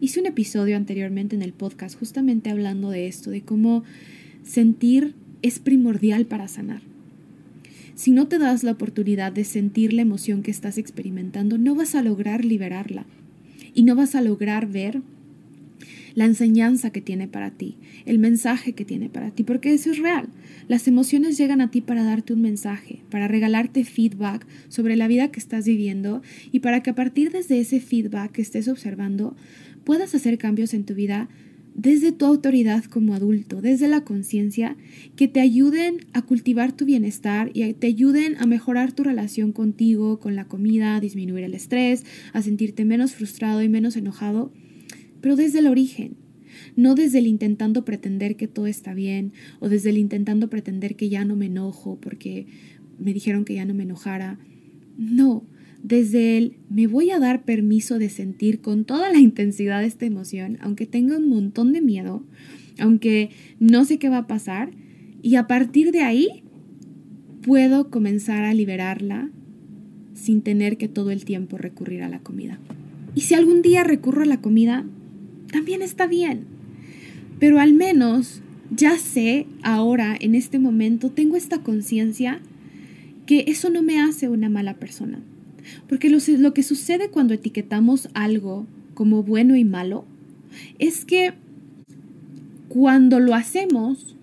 Hice 0.00 0.20
un 0.20 0.26
episodio 0.26 0.76
anteriormente 0.76 1.36
en 1.36 1.42
el 1.42 1.52
podcast 1.52 1.98
justamente 1.98 2.48
hablando 2.48 2.88
de 2.88 3.06
esto, 3.06 3.30
de 3.30 3.42
cómo 3.42 3.84
sentir 4.44 5.14
es 5.42 5.58
primordial 5.58 6.24
para 6.24 6.48
sanar. 6.48 6.89
Si 8.00 8.12
no 8.12 8.28
te 8.28 8.38
das 8.38 8.64
la 8.64 8.72
oportunidad 8.72 9.30
de 9.30 9.44
sentir 9.44 9.92
la 9.92 10.00
emoción 10.00 10.42
que 10.42 10.50
estás 10.50 10.78
experimentando, 10.78 11.58
no 11.58 11.74
vas 11.74 11.94
a 11.94 12.00
lograr 12.00 12.46
liberarla 12.46 13.04
y 13.74 13.82
no 13.82 13.94
vas 13.94 14.14
a 14.14 14.22
lograr 14.22 14.66
ver 14.66 15.02
la 16.14 16.24
enseñanza 16.24 16.92
que 16.92 17.02
tiene 17.02 17.28
para 17.28 17.50
ti, 17.50 17.76
el 18.06 18.18
mensaje 18.18 18.72
que 18.72 18.86
tiene 18.86 19.10
para 19.10 19.32
ti, 19.32 19.44
porque 19.44 19.74
eso 19.74 19.90
es 19.90 19.98
real. 19.98 20.30
Las 20.66 20.88
emociones 20.88 21.36
llegan 21.36 21.60
a 21.60 21.70
ti 21.70 21.82
para 21.82 22.02
darte 22.02 22.32
un 22.32 22.40
mensaje, 22.40 23.02
para 23.10 23.28
regalarte 23.28 23.84
feedback 23.84 24.46
sobre 24.70 24.96
la 24.96 25.06
vida 25.06 25.30
que 25.30 25.38
estás 25.38 25.66
viviendo 25.66 26.22
y 26.52 26.60
para 26.60 26.82
que 26.82 26.88
a 26.88 26.94
partir 26.94 27.30
de 27.30 27.40
ese 27.40 27.80
feedback 27.80 28.32
que 28.32 28.40
estés 28.40 28.68
observando 28.68 29.36
puedas 29.84 30.14
hacer 30.14 30.38
cambios 30.38 30.72
en 30.72 30.86
tu 30.86 30.94
vida 30.94 31.28
desde 31.74 32.12
tu 32.12 32.26
autoridad 32.26 32.84
como 32.84 33.14
adulto, 33.14 33.60
desde 33.62 33.88
la 33.88 34.02
conciencia, 34.02 34.76
que 35.16 35.28
te 35.28 35.40
ayuden 35.40 36.06
a 36.12 36.22
cultivar 36.22 36.72
tu 36.72 36.84
bienestar 36.84 37.50
y 37.54 37.72
te 37.74 37.86
ayuden 37.86 38.36
a 38.38 38.46
mejorar 38.46 38.92
tu 38.92 39.04
relación 39.04 39.52
contigo, 39.52 40.20
con 40.20 40.36
la 40.36 40.46
comida, 40.46 40.96
a 40.96 41.00
disminuir 41.00 41.44
el 41.44 41.54
estrés, 41.54 42.04
a 42.32 42.42
sentirte 42.42 42.84
menos 42.84 43.12
frustrado 43.12 43.62
y 43.62 43.68
menos 43.68 43.96
enojado, 43.96 44.52
pero 45.20 45.36
desde 45.36 45.60
el 45.60 45.66
origen, 45.66 46.16
no 46.76 46.94
desde 46.94 47.18
el 47.18 47.26
intentando 47.26 47.84
pretender 47.84 48.36
que 48.36 48.48
todo 48.48 48.66
está 48.66 48.94
bien 48.94 49.32
o 49.60 49.68
desde 49.68 49.90
el 49.90 49.98
intentando 49.98 50.50
pretender 50.50 50.96
que 50.96 51.08
ya 51.08 51.24
no 51.24 51.36
me 51.36 51.46
enojo 51.46 51.98
porque 52.00 52.46
me 52.98 53.12
dijeron 53.12 53.44
que 53.44 53.54
ya 53.54 53.64
no 53.64 53.74
me 53.74 53.84
enojara. 53.84 54.38
No, 54.98 55.44
desde 55.82 56.38
el 56.38 56.56
me 56.68 56.86
voy 56.86 57.10
a 57.10 57.18
dar 57.18 57.44
permiso 57.44 57.98
de 57.98 58.08
sentir 58.08 58.60
con 58.60 58.84
toda 58.84 59.10
la 59.10 59.18
intensidad 59.18 59.84
esta 59.84 60.06
emoción, 60.06 60.58
aunque 60.60 60.86
tenga 60.86 61.16
un 61.16 61.28
montón 61.28 61.72
de 61.72 61.80
miedo, 61.80 62.22
aunque 62.78 63.30
no 63.58 63.84
sé 63.84 63.98
qué 63.98 64.08
va 64.08 64.18
a 64.18 64.26
pasar, 64.26 64.70
y 65.22 65.36
a 65.36 65.46
partir 65.46 65.92
de 65.92 66.00
ahí 66.00 66.42
puedo 67.42 67.90
comenzar 67.90 68.44
a 68.44 68.54
liberarla 68.54 69.30
sin 70.14 70.42
tener 70.42 70.76
que 70.76 70.88
todo 70.88 71.10
el 71.10 71.24
tiempo 71.24 71.56
recurrir 71.56 72.02
a 72.02 72.08
la 72.08 72.20
comida. 72.20 72.58
Y 73.14 73.22
si 73.22 73.34
algún 73.34 73.62
día 73.62 73.84
recurro 73.84 74.22
a 74.22 74.26
la 74.26 74.40
comida, 74.40 74.84
también 75.50 75.82
está 75.82 76.06
bien. 76.06 76.44
Pero 77.38 77.58
al 77.58 77.72
menos 77.72 78.42
ya 78.70 78.98
sé 78.98 79.46
ahora, 79.62 80.16
en 80.20 80.34
este 80.34 80.58
momento, 80.58 81.10
tengo 81.10 81.36
esta 81.36 81.62
conciencia 81.62 82.40
que 83.26 83.44
eso 83.48 83.70
no 83.70 83.82
me 83.82 84.00
hace 84.00 84.28
una 84.28 84.48
mala 84.48 84.74
persona. 84.74 85.22
Porque 85.88 86.10
lo, 86.10 86.54
que 86.54 86.62
sucede 86.62 87.10
cuando 87.10 87.34
etiquetamos 87.34 88.08
algo 88.14 88.66
como 88.94 89.22
bueno 89.22 89.56
y 89.56 89.64
malo 89.64 90.04
es 90.78 91.04
que 91.04 91.34
cuando 92.68 93.20
lo 93.20 93.34
hacemos, 93.34 94.16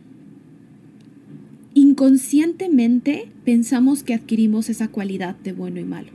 inconscientemente 1.73 3.29
pensamos 3.43 4.03
que 4.03 4.13
adquirimos 4.13 4.69
esa 4.69 4.87
cualidad 4.87 5.35
de 5.37 5.53
bueno 5.53 5.79
y 5.79 5.83
malo. 5.83 6.11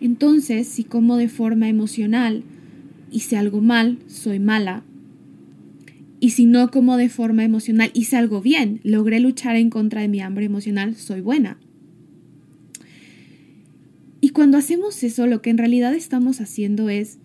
Entonces, 0.00 0.68
si 0.68 0.84
como 0.84 1.16
de 1.16 1.28
forma 1.28 1.68
emocional 1.68 2.42
hice 3.10 3.36
algo 3.36 3.60
mal, 3.60 3.98
soy 4.06 4.38
mala. 4.38 4.82
Y 6.18 6.30
si 6.30 6.46
no 6.46 6.70
como 6.70 6.96
de 6.96 7.08
forma 7.08 7.44
emocional 7.44 7.90
hice 7.94 8.16
algo 8.16 8.40
bien, 8.40 8.80
logré 8.82 9.20
luchar 9.20 9.56
en 9.56 9.70
contra 9.70 10.00
de 10.00 10.08
mi 10.08 10.20
hambre 10.20 10.46
emocional, 10.46 10.94
soy 10.96 11.20
buena. 11.20 11.58
Y 14.26 14.30
cuando 14.30 14.58
hacemos 14.58 15.04
eso, 15.04 15.28
lo 15.28 15.40
que 15.40 15.50
en 15.50 15.58
realidad 15.58 15.94
estamos 15.94 16.40
haciendo 16.40 16.88
es 16.88 17.20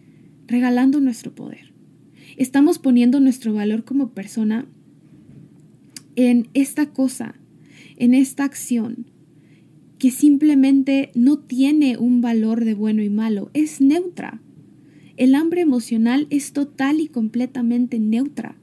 regalando 0.46 1.02
nuestro 1.02 1.34
poder. 1.34 1.74
Estamos 2.38 2.78
poniendo 2.78 3.20
nuestro 3.20 3.56
valor 3.56 3.84
como 3.86 4.12
persona 4.12 4.68
en 6.16 6.50
esta 6.54 6.94
cosa, 6.94 7.34
en 7.98 8.14
esta 8.14 8.44
acción, 8.44 9.08
que 9.98 10.12
simplemente 10.12 11.10
no 11.16 11.40
tiene 11.40 11.98
un 11.98 12.22
valor 12.22 12.66
de 12.66 12.76
bueno 12.76 13.02
y 13.02 13.10
malo, 13.10 13.50
es 13.56 13.82
neutra. 13.82 14.40
El 15.18 15.34
hambre 15.34 15.62
emocional 15.62 16.28
es 16.30 16.54
total 16.54 17.00
y 17.00 17.08
completamente 17.08 17.98
neutra. 17.98 18.60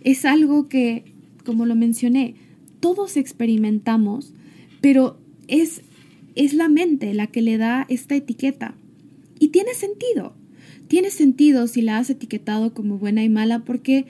Es 0.00 0.24
algo 0.24 0.66
que, 0.70 1.12
como 1.44 1.66
lo 1.66 1.74
mencioné, 1.74 2.36
todos 2.80 3.18
experimentamos, 3.18 4.32
pero 4.80 5.20
es 5.46 5.82
es 6.44 6.54
la 6.54 6.70
mente 6.70 7.12
la 7.12 7.26
que 7.26 7.42
le 7.42 7.58
da 7.58 7.84
esta 7.90 8.16
etiqueta. 8.16 8.74
Y 9.38 9.48
tiene 9.48 9.74
sentido. 9.74 10.34
Tiene 10.88 11.10
sentido 11.10 11.66
si 11.66 11.82
la 11.82 11.98
has 11.98 12.08
etiquetado 12.08 12.72
como 12.72 12.96
buena 12.96 13.22
y 13.22 13.28
mala 13.28 13.58
porque, 13.60 14.06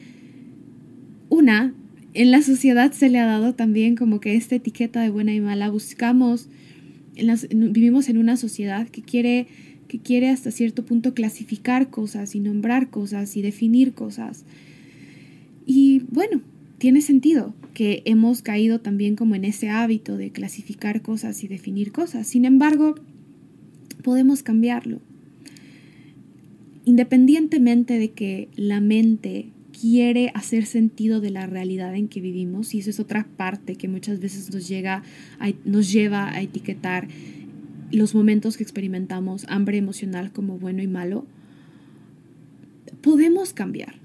una, 1.28 1.74
en 2.14 2.30
la 2.30 2.40
sociedad 2.42 2.92
se 2.92 3.08
le 3.08 3.18
ha 3.18 3.26
dado 3.26 3.54
también 3.54 3.96
como 3.96 4.20
que 4.20 4.36
esta 4.36 4.54
etiqueta 4.54 5.02
de 5.02 5.10
buena 5.10 5.34
y 5.34 5.40
mala. 5.40 5.70
Buscamos, 5.70 6.48
vivimos 7.50 8.08
en 8.08 8.16
una 8.16 8.36
sociedad 8.36 8.88
que 8.88 9.02
quiere, 9.02 9.48
que 9.88 9.98
quiere 9.98 10.28
hasta 10.28 10.52
cierto 10.52 10.84
punto 10.84 11.14
clasificar 11.14 11.90
cosas 11.90 12.36
y 12.36 12.40
nombrar 12.40 12.90
cosas 12.90 13.36
y 13.36 13.42
definir 13.42 13.92
cosas. 13.92 14.44
Y 15.66 16.04
bueno, 16.10 16.42
tiene 16.80 17.02
sentido 17.02 17.54
que 17.74 18.02
hemos 18.06 18.40
caído 18.40 18.80
también 18.80 19.14
como 19.14 19.34
en 19.34 19.44
ese 19.44 19.68
hábito 19.68 20.16
de 20.16 20.30
clasificar 20.30 21.02
cosas 21.02 21.44
y 21.44 21.46
definir 21.46 21.92
cosas. 21.92 22.26
Sin 22.26 22.46
embargo, 22.46 22.94
podemos 24.02 24.42
cambiarlo. 24.42 24.98
Independientemente 26.86 27.98
de 27.98 28.12
que 28.12 28.48
la 28.56 28.80
mente 28.80 29.50
quiere 29.78 30.32
hacer 30.34 30.64
sentido 30.64 31.20
de 31.20 31.28
la 31.28 31.46
realidad 31.46 31.94
en 31.94 32.08
que 32.08 32.22
vivimos, 32.22 32.74
y 32.74 32.78
eso 32.78 32.88
es 32.88 32.98
otra 32.98 33.28
parte 33.36 33.76
que 33.76 33.86
muchas 33.86 34.18
veces 34.18 34.50
nos, 34.50 34.66
llega 34.66 35.02
nos 35.66 35.92
lleva 35.92 36.30
a 36.30 36.40
etiquetar 36.40 37.08
los 37.92 38.14
momentos 38.14 38.56
que 38.56 38.62
experimentamos 38.62 39.44
hambre 39.50 39.76
emocional 39.76 40.32
como 40.32 40.56
bueno 40.56 40.82
y 40.82 40.86
malo, 40.86 41.26
podemos 43.02 43.52
cambiar. 43.52 43.99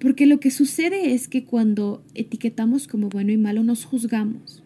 Porque 0.00 0.26
lo 0.26 0.40
que 0.40 0.50
sucede 0.50 1.12
es 1.12 1.28
que 1.28 1.44
cuando 1.44 2.02
etiquetamos 2.14 2.88
como 2.88 3.10
bueno 3.10 3.30
y 3.30 3.36
malo 3.36 3.62
nos 3.62 3.84
juzgamos. 3.84 4.64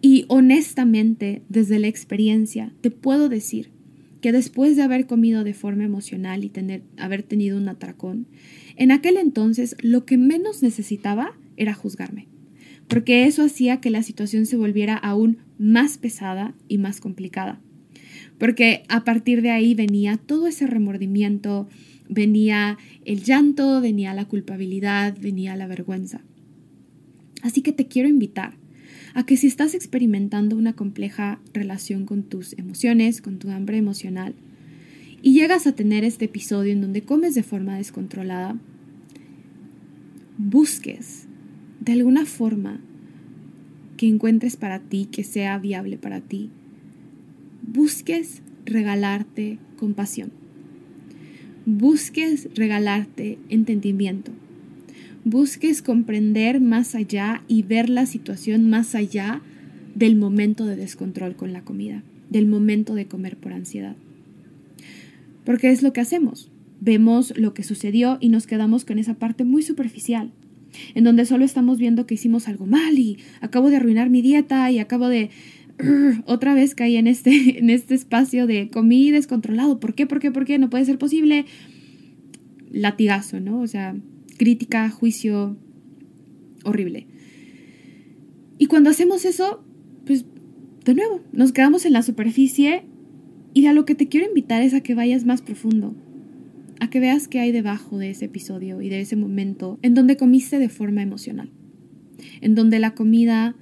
Y 0.00 0.24
honestamente, 0.28 1.42
desde 1.48 1.78
la 1.78 1.88
experiencia, 1.88 2.72
te 2.80 2.90
puedo 2.90 3.28
decir 3.28 3.70
que 4.20 4.32
después 4.32 4.74
de 4.74 4.82
haber 4.82 5.06
comido 5.06 5.44
de 5.44 5.54
forma 5.54 5.84
emocional 5.84 6.44
y 6.44 6.48
tener, 6.48 6.82
haber 6.96 7.22
tenido 7.22 7.58
un 7.58 7.68
atracón, 7.68 8.26
en 8.76 8.90
aquel 8.90 9.18
entonces 9.18 9.76
lo 9.80 10.04
que 10.04 10.16
menos 10.16 10.62
necesitaba 10.62 11.36
era 11.56 11.74
juzgarme, 11.74 12.26
porque 12.88 13.26
eso 13.26 13.42
hacía 13.42 13.80
que 13.80 13.90
la 13.90 14.02
situación 14.02 14.46
se 14.46 14.56
volviera 14.56 14.96
aún 14.96 15.38
más 15.58 15.98
pesada 15.98 16.54
y 16.68 16.78
más 16.78 17.00
complicada. 17.00 17.60
Porque 18.38 18.82
a 18.88 19.04
partir 19.04 19.42
de 19.42 19.50
ahí 19.50 19.74
venía 19.74 20.16
todo 20.16 20.46
ese 20.46 20.66
remordimiento, 20.66 21.68
venía 22.08 22.78
el 23.04 23.22
llanto, 23.22 23.80
venía 23.80 24.14
la 24.14 24.26
culpabilidad, 24.26 25.16
venía 25.20 25.56
la 25.56 25.66
vergüenza. 25.66 26.20
Así 27.42 27.62
que 27.62 27.72
te 27.72 27.86
quiero 27.86 28.08
invitar 28.08 28.54
a 29.14 29.24
que 29.24 29.36
si 29.36 29.46
estás 29.46 29.74
experimentando 29.74 30.56
una 30.56 30.74
compleja 30.74 31.40
relación 31.54 32.06
con 32.06 32.22
tus 32.22 32.52
emociones, 32.58 33.22
con 33.22 33.38
tu 33.38 33.50
hambre 33.50 33.78
emocional, 33.78 34.34
y 35.22 35.32
llegas 35.32 35.66
a 35.66 35.72
tener 35.72 36.04
este 36.04 36.26
episodio 36.26 36.72
en 36.72 36.80
donde 36.80 37.02
comes 37.02 37.34
de 37.34 37.42
forma 37.42 37.76
descontrolada, 37.76 38.58
busques 40.38 41.26
de 41.80 41.92
alguna 41.92 42.26
forma 42.26 42.80
que 43.96 44.06
encuentres 44.06 44.56
para 44.56 44.80
ti, 44.80 45.08
que 45.10 45.24
sea 45.24 45.58
viable 45.58 45.96
para 45.96 46.20
ti, 46.20 46.50
busques 47.66 48.42
regalarte 48.66 49.58
compasión, 49.78 50.32
busques 51.66 52.48
regalarte 52.54 53.38
entendimiento, 53.48 54.30
busques 55.24 55.82
comprender 55.82 56.60
más 56.60 56.94
allá 56.94 57.42
y 57.48 57.62
ver 57.64 57.90
la 57.90 58.06
situación 58.06 58.70
más 58.70 58.94
allá 58.94 59.42
del 59.96 60.14
momento 60.14 60.64
de 60.64 60.76
descontrol 60.76 61.34
con 61.34 61.52
la 61.52 61.62
comida, 61.62 62.04
del 62.30 62.46
momento 62.46 62.94
de 62.94 63.06
comer 63.06 63.36
por 63.36 63.52
ansiedad. 63.52 63.96
Porque 65.44 65.70
es 65.70 65.82
lo 65.82 65.92
que 65.92 66.00
hacemos. 66.00 66.50
Vemos 66.80 67.36
lo 67.36 67.54
que 67.54 67.64
sucedió 67.64 68.18
y 68.20 68.28
nos 68.28 68.46
quedamos 68.46 68.84
con 68.84 68.98
esa 68.98 69.14
parte 69.14 69.44
muy 69.44 69.62
superficial, 69.62 70.30
en 70.94 71.04
donde 71.04 71.24
solo 71.24 71.44
estamos 71.44 71.78
viendo 71.78 72.06
que 72.06 72.14
hicimos 72.14 72.46
algo 72.46 72.66
mal 72.66 72.98
y 72.98 73.18
acabo 73.40 73.70
de 73.70 73.76
arruinar 73.76 74.08
mi 74.08 74.22
dieta 74.22 74.70
y 74.70 74.78
acabo 74.78 75.08
de... 75.08 75.30
otra 76.26 76.54
vez 76.54 76.74
caí 76.74 76.96
en 76.96 77.06
este, 77.06 77.58
en 77.58 77.70
este 77.70 77.94
espacio 77.94 78.46
de 78.46 78.70
comí 78.70 79.10
descontrolado. 79.10 79.80
¿Por 79.80 79.94
qué? 79.94 80.06
¿Por 80.06 80.20
qué? 80.20 80.30
¿Por 80.30 80.44
qué? 80.44 80.58
No 80.58 80.70
puede 80.70 80.84
ser 80.84 80.98
posible. 80.98 81.46
Latigazo, 82.70 83.40
¿no? 83.40 83.60
O 83.60 83.66
sea, 83.66 83.96
crítica, 84.36 84.88
juicio, 84.90 85.56
horrible. 86.64 87.06
Y 88.58 88.66
cuando 88.66 88.90
hacemos 88.90 89.24
eso, 89.24 89.64
pues 90.04 90.24
de 90.84 90.94
nuevo, 90.94 91.20
nos 91.32 91.52
quedamos 91.52 91.84
en 91.84 91.92
la 91.92 92.02
superficie 92.02 92.84
y 93.52 93.66
a 93.66 93.72
lo 93.72 93.84
que 93.84 93.94
te 93.94 94.08
quiero 94.08 94.28
invitar 94.28 94.62
es 94.62 94.72
a 94.74 94.80
que 94.80 94.94
vayas 94.94 95.24
más 95.24 95.42
profundo, 95.42 95.94
a 96.80 96.88
que 96.90 97.00
veas 97.00 97.28
qué 97.28 97.40
hay 97.40 97.52
debajo 97.52 97.98
de 97.98 98.10
ese 98.10 98.26
episodio 98.26 98.80
y 98.80 98.88
de 98.88 99.00
ese 99.00 99.16
momento 99.16 99.78
en 99.82 99.94
donde 99.94 100.16
comiste 100.16 100.58
de 100.58 100.68
forma 100.68 101.02
emocional, 101.02 101.50
en 102.40 102.54
donde 102.54 102.78
la 102.78 102.94
comida 102.94 103.56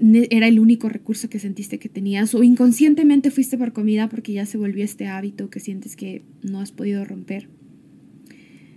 era 0.00 0.48
el 0.48 0.58
único 0.58 0.88
recurso 0.88 1.28
que 1.28 1.38
sentiste 1.38 1.78
que 1.78 1.88
tenías 1.88 2.34
o 2.34 2.42
inconscientemente 2.42 3.30
fuiste 3.30 3.58
por 3.58 3.72
comida 3.72 4.08
porque 4.08 4.32
ya 4.32 4.46
se 4.46 4.58
volvió 4.58 4.84
este 4.84 5.06
hábito 5.06 5.50
que 5.50 5.60
sientes 5.60 5.94
que 5.96 6.22
no 6.42 6.60
has 6.60 6.72
podido 6.72 7.04
romper. 7.04 7.48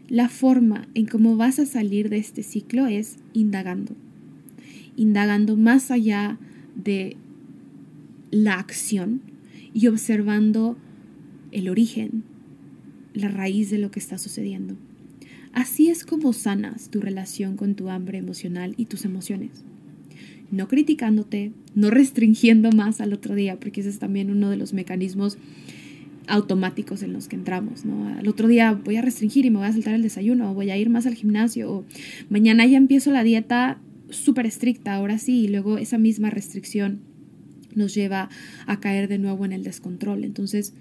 La 0.09 0.29
forma 0.29 0.88
en 0.93 1.05
cómo 1.05 1.38
vas 1.38 1.59
a 1.59 1.65
salir 1.65 2.09
de 2.09 2.17
este 2.17 2.43
ciclo 2.43 2.88
es 2.88 3.17
indagando, 3.33 3.95
indagando 4.97 5.55
más 5.55 5.91
allá 5.91 6.38
de 6.75 7.15
la 8.31 8.55
acción, 8.55 9.21
y 9.73 9.88
observando 9.88 10.77
el 11.51 11.67
origen, 11.67 12.23
la 13.13 13.27
raíz 13.27 13.69
de 13.69 13.79
lo 13.79 13.91
que 13.91 13.99
está 13.99 14.17
sucediendo. 14.17 14.75
Así 15.51 15.89
es 15.89 16.05
como 16.05 16.33
sanas 16.33 16.89
tu 16.89 17.01
relación 17.01 17.57
con 17.57 17.75
tu 17.75 17.89
hambre 17.89 18.17
emocional 18.17 18.73
y 18.77 18.86
tus 18.86 19.05
emociones. 19.05 19.65
No 20.53 20.67
criticándote, 20.67 21.51
no 21.73 21.89
restringiendo 21.89 22.71
más 22.71 23.01
al 23.01 23.11
otro 23.11 23.33
día, 23.33 23.59
porque 23.59 23.81
ese 23.81 23.89
es 23.89 23.97
también 23.97 24.29
uno 24.29 24.51
de 24.51 24.55
los 24.55 24.71
mecanismos 24.71 25.39
automáticos 26.27 27.01
en 27.01 27.11
los 27.11 27.27
que 27.27 27.35
entramos, 27.35 27.85
¿no? 27.85 28.07
Al 28.07 28.27
otro 28.27 28.47
día 28.47 28.71
voy 28.71 28.97
a 28.97 29.01
restringir 29.01 29.47
y 29.47 29.49
me 29.49 29.57
voy 29.57 29.67
a 29.67 29.73
saltar 29.73 29.95
el 29.95 30.03
desayuno, 30.03 30.51
o 30.51 30.53
voy 30.53 30.69
a 30.69 30.77
ir 30.77 30.91
más 30.91 31.07
al 31.07 31.15
gimnasio, 31.15 31.71
o 31.71 31.85
mañana 32.29 32.67
ya 32.67 32.77
empiezo 32.77 33.11
la 33.11 33.23
dieta 33.23 33.81
súper 34.11 34.45
estricta, 34.45 34.93
ahora 34.93 35.17
sí, 35.17 35.45
y 35.45 35.47
luego 35.47 35.79
esa 35.79 35.97
misma 35.97 36.29
restricción 36.29 36.99
nos 37.73 37.95
lleva 37.95 38.29
a 38.67 38.79
caer 38.79 39.07
de 39.07 39.17
nuevo 39.17 39.45
en 39.45 39.53
el 39.53 39.63
descontrol. 39.63 40.23
Entonces, 40.23 40.75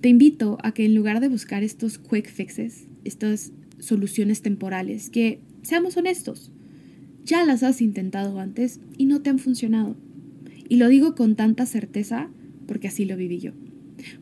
te 0.00 0.08
invito 0.10 0.58
a 0.62 0.70
que 0.70 0.84
en 0.84 0.94
lugar 0.94 1.18
de 1.18 1.26
buscar 1.26 1.64
estos 1.64 1.98
quick 1.98 2.30
fixes, 2.30 2.86
estas 3.02 3.52
soluciones 3.80 4.42
temporales, 4.42 5.10
que 5.10 5.40
seamos 5.62 5.96
honestos, 5.96 6.52
ya 7.26 7.44
las 7.44 7.62
has 7.62 7.82
intentado 7.82 8.38
antes 8.40 8.80
y 8.96 9.04
no 9.06 9.20
te 9.20 9.30
han 9.30 9.38
funcionado. 9.38 9.96
Y 10.68 10.76
lo 10.76 10.88
digo 10.88 11.14
con 11.14 11.36
tanta 11.36 11.66
certeza 11.66 12.30
porque 12.66 12.88
así 12.88 13.04
lo 13.04 13.16
viví 13.16 13.38
yo. 13.40 13.52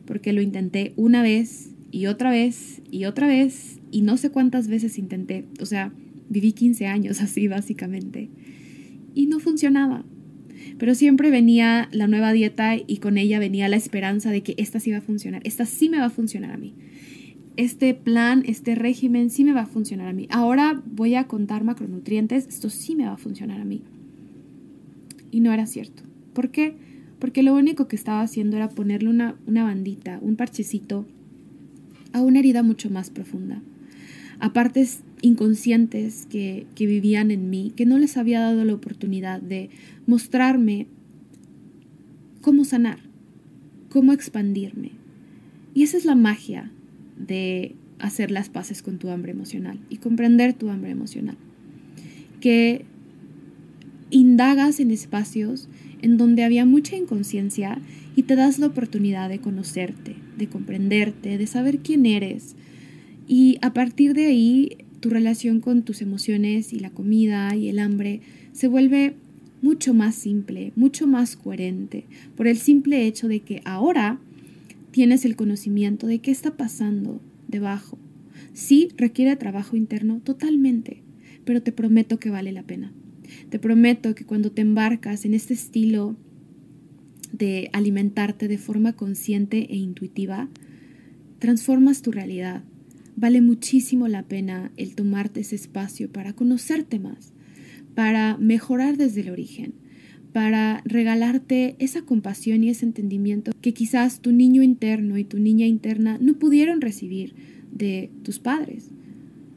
Porque 0.05 0.33
lo 0.33 0.41
intenté 0.41 0.93
una 0.97 1.21
vez 1.21 1.69
y 1.91 2.07
otra 2.07 2.31
vez 2.31 2.81
y 2.91 3.05
otra 3.05 3.27
vez 3.27 3.79
y 3.91 4.01
no 4.01 4.17
sé 4.17 4.31
cuántas 4.31 4.67
veces 4.67 4.97
intenté. 4.97 5.45
O 5.61 5.65
sea, 5.65 5.93
viví 6.29 6.51
15 6.51 6.87
años 6.87 7.21
así 7.21 7.47
básicamente. 7.47 8.29
Y 9.13 9.27
no 9.27 9.39
funcionaba. 9.39 10.03
Pero 10.77 10.95
siempre 10.95 11.29
venía 11.29 11.89
la 11.91 12.07
nueva 12.07 12.33
dieta 12.33 12.75
y 12.75 12.97
con 12.97 13.17
ella 13.17 13.39
venía 13.39 13.69
la 13.69 13.75
esperanza 13.75 14.31
de 14.31 14.41
que 14.41 14.55
esta 14.57 14.79
sí 14.79 14.91
va 14.91 14.97
a 14.97 15.01
funcionar, 15.01 15.41
esta 15.45 15.65
sí 15.65 15.89
me 15.89 15.99
va 15.99 16.05
a 16.05 16.09
funcionar 16.09 16.51
a 16.51 16.57
mí. 16.57 16.73
Este 17.57 17.93
plan, 17.93 18.43
este 18.45 18.75
régimen 18.75 19.29
sí 19.29 19.45
me 19.45 19.53
va 19.53 19.61
a 19.61 19.65
funcionar 19.65 20.09
a 20.09 20.13
mí. 20.13 20.27
Ahora 20.29 20.81
voy 20.85 21.15
a 21.15 21.25
contar 21.25 21.63
macronutrientes, 21.63 22.47
esto 22.47 22.69
sí 22.69 22.95
me 22.95 23.05
va 23.05 23.13
a 23.13 23.17
funcionar 23.17 23.61
a 23.61 23.65
mí. 23.65 23.81
Y 25.31 25.39
no 25.39 25.53
era 25.53 25.65
cierto. 25.65 26.03
¿Por 26.33 26.49
qué? 26.49 26.75
Porque 27.17 27.43
lo 27.43 27.55
único 27.55 27.87
que 27.87 27.95
estaba 27.95 28.21
haciendo 28.21 28.57
era 28.57 28.69
ponerle 28.69 29.09
una, 29.09 29.35
una 29.47 29.63
bandita, 29.63 30.19
un 30.21 30.35
parchecito 30.35 31.05
a 32.11 32.21
una 32.21 32.39
herida 32.39 32.61
mucho 32.61 32.89
más 32.89 33.09
profunda. 33.09 33.61
A 34.39 34.51
partes 34.51 34.99
inconscientes 35.21 36.25
que, 36.25 36.67
que 36.75 36.85
vivían 36.85 37.31
en 37.31 37.49
mí, 37.49 37.71
que 37.73 37.85
no 37.85 37.97
les 37.97 38.17
había 38.17 38.41
dado 38.41 38.65
la 38.65 38.73
oportunidad 38.73 39.41
de 39.41 39.69
mostrarme 40.07 40.87
cómo 42.41 42.65
sanar, 42.65 42.99
cómo 43.89 44.11
expandirme. 44.11 44.91
Y 45.73 45.83
esa 45.83 45.95
es 45.95 46.03
la 46.03 46.15
magia 46.15 46.69
de 47.17 47.75
hacer 47.99 48.31
las 48.31 48.49
paces 48.49 48.81
con 48.81 48.97
tu 48.97 49.09
hambre 49.09 49.31
emocional 49.31 49.79
y 49.89 49.97
comprender 49.97 50.53
tu 50.53 50.69
hambre 50.69 50.91
emocional. 50.91 51.37
Que 52.41 52.85
indagas 54.11 54.79
en 54.79 54.91
espacios 54.91 55.67
en 56.01 56.17
donde 56.17 56.43
había 56.43 56.65
mucha 56.65 56.95
inconsciencia 56.95 57.79
y 58.15 58.23
te 58.23 58.35
das 58.35 58.59
la 58.59 58.67
oportunidad 58.67 59.29
de 59.29 59.39
conocerte, 59.39 60.15
de 60.37 60.47
comprenderte, 60.47 61.37
de 61.37 61.47
saber 61.47 61.79
quién 61.79 62.05
eres. 62.05 62.55
Y 63.27 63.57
a 63.61 63.73
partir 63.73 64.13
de 64.13 64.27
ahí, 64.27 64.77
tu 64.99 65.09
relación 65.09 65.59
con 65.59 65.83
tus 65.83 66.01
emociones 66.01 66.73
y 66.73 66.79
la 66.79 66.91
comida 66.91 67.55
y 67.55 67.69
el 67.69 67.79
hambre 67.79 68.21
se 68.53 68.67
vuelve 68.67 69.15
mucho 69.61 69.93
más 69.93 70.15
simple, 70.15 70.71
mucho 70.75 71.07
más 71.07 71.35
coherente, 71.35 72.05
por 72.37 72.47
el 72.47 72.57
simple 72.57 73.07
hecho 73.07 73.27
de 73.27 73.39
que 73.39 73.61
ahora 73.65 74.19
tienes 74.95 75.25
el 75.25 75.35
conocimiento 75.35 76.07
de 76.07 76.19
qué 76.19 76.31
está 76.31 76.55
pasando 76.55 77.21
debajo. 77.49 77.97
Sí, 78.53 78.87
requiere 78.95 79.35
trabajo 79.35 79.75
interno 79.75 80.21
totalmente, 80.21 81.03
pero 81.43 81.61
te 81.61 81.73
prometo 81.73 82.17
que 82.17 82.29
vale 82.29 82.53
la 82.53 82.63
pena. 82.63 82.93
Te 83.49 83.59
prometo 83.59 84.15
que 84.15 84.23
cuando 84.23 84.53
te 84.53 84.61
embarcas 84.61 85.25
en 85.25 85.33
este 85.33 85.53
estilo 85.53 86.15
de 87.33 87.69
alimentarte 87.73 88.47
de 88.47 88.57
forma 88.57 88.93
consciente 88.93 89.67
e 89.69 89.75
intuitiva, 89.75 90.47
transformas 91.39 92.01
tu 92.01 92.13
realidad, 92.13 92.63
vale 93.17 93.41
muchísimo 93.41 94.07
la 94.07 94.23
pena 94.23 94.71
el 94.77 94.95
tomarte 94.95 95.41
ese 95.41 95.55
espacio 95.55 96.09
para 96.09 96.31
conocerte 96.31 96.99
más, 96.99 97.33
para 97.95 98.37
mejorar 98.37 98.95
desde 98.95 99.19
el 99.19 99.29
origen, 99.29 99.73
para 100.35 100.81
regalarte 100.83 101.77
esa 101.79 102.01
compasión 102.01 102.61
y 102.61 102.69
ese 102.69 102.85
entendimiento 102.85 103.53
que 103.61 103.73
quizás 103.73 104.19
tu 104.19 104.33
niño 104.33 104.63
interno 104.63 105.17
y 105.17 105.23
tu 105.23 105.39
niña 105.39 105.65
interna 105.65 106.17
no 106.19 106.33
pudieron 106.33 106.81
recibir 106.81 107.33
de 107.71 108.09
tus 108.21 108.39
padres, 108.39 108.89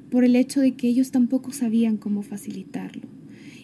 por 0.08 0.22
el 0.22 0.36
hecho 0.36 0.60
de 0.60 0.74
que 0.74 0.86
ellos 0.86 1.10
tampoco 1.10 1.50
sabían 1.50 1.96
cómo 1.96 2.22
facilitarlo. 2.22 3.02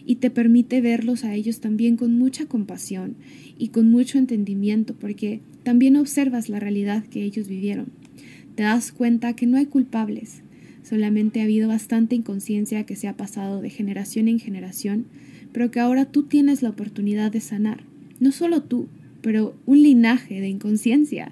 Y 0.05 0.15
te 0.15 0.29
permite 0.29 0.81
verlos 0.81 1.23
a 1.23 1.33
ellos 1.33 1.61
también 1.61 1.95
con 1.95 2.19
mucha 2.19 2.47
compasión 2.47 3.15
y 3.57 3.69
con 3.69 3.89
mucho 3.89 4.17
entendimiento, 4.17 4.93
porque 4.93 5.39
también 5.63 5.95
observas 5.95 6.49
la 6.49 6.59
realidad 6.59 7.05
que 7.05 7.23
ellos 7.23 7.47
vivieron. 7.47 7.93
Te 8.55 8.63
das 8.63 8.91
cuenta 8.91 9.37
que 9.37 9.45
no 9.45 9.55
hay 9.55 9.67
culpables, 9.67 10.41
solamente 10.83 11.39
ha 11.39 11.45
habido 11.45 11.69
bastante 11.69 12.13
inconsciencia 12.13 12.85
que 12.85 12.97
se 12.97 13.07
ha 13.07 13.15
pasado 13.15 13.61
de 13.61 13.69
generación 13.69 14.27
en 14.27 14.37
generación, 14.39 15.05
pero 15.55 15.71
que 15.71 15.79
ahora 15.79 16.03
tú 16.03 16.23
tienes 16.23 16.61
la 16.61 16.69
oportunidad 16.69 17.31
de 17.31 17.39
sanar. 17.39 17.81
No 18.19 18.33
solo 18.33 18.63
tú, 18.63 18.89
pero 19.21 19.55
un 19.65 19.83
linaje 19.83 20.41
de 20.41 20.49
inconsciencia 20.49 21.31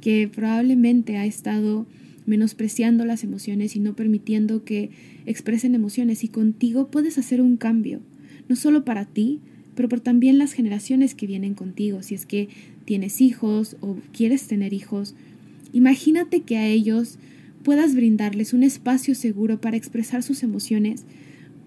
que 0.00 0.26
probablemente 0.26 1.18
ha 1.18 1.26
estado 1.26 1.86
menospreciando 2.24 3.04
las 3.04 3.24
emociones 3.24 3.76
y 3.76 3.80
no 3.80 3.94
permitiendo 3.94 4.64
que 4.64 4.88
expresen 5.26 5.74
emociones 5.74 6.24
y 6.24 6.28
contigo 6.28 6.90
puedes 6.90 7.18
hacer 7.18 7.42
un 7.42 7.58
cambio, 7.58 8.00
no 8.48 8.56
solo 8.56 8.86
para 8.86 9.04
ti, 9.04 9.38
pero 9.74 9.90
por 9.90 10.00
también 10.00 10.38
las 10.38 10.54
generaciones 10.54 11.14
que 11.14 11.26
vienen 11.26 11.52
contigo, 11.52 12.02
si 12.02 12.14
es 12.14 12.24
que 12.24 12.48
tienes 12.86 13.20
hijos 13.20 13.76
o 13.82 13.98
quieres 14.14 14.46
tener 14.46 14.72
hijos, 14.72 15.14
imagínate 15.74 16.40
que 16.40 16.56
a 16.56 16.66
ellos 16.66 17.18
puedas 17.64 17.94
brindarles 17.94 18.54
un 18.54 18.62
espacio 18.62 19.14
seguro 19.14 19.60
para 19.60 19.76
expresar 19.76 20.22
sus 20.22 20.42
emociones, 20.42 21.04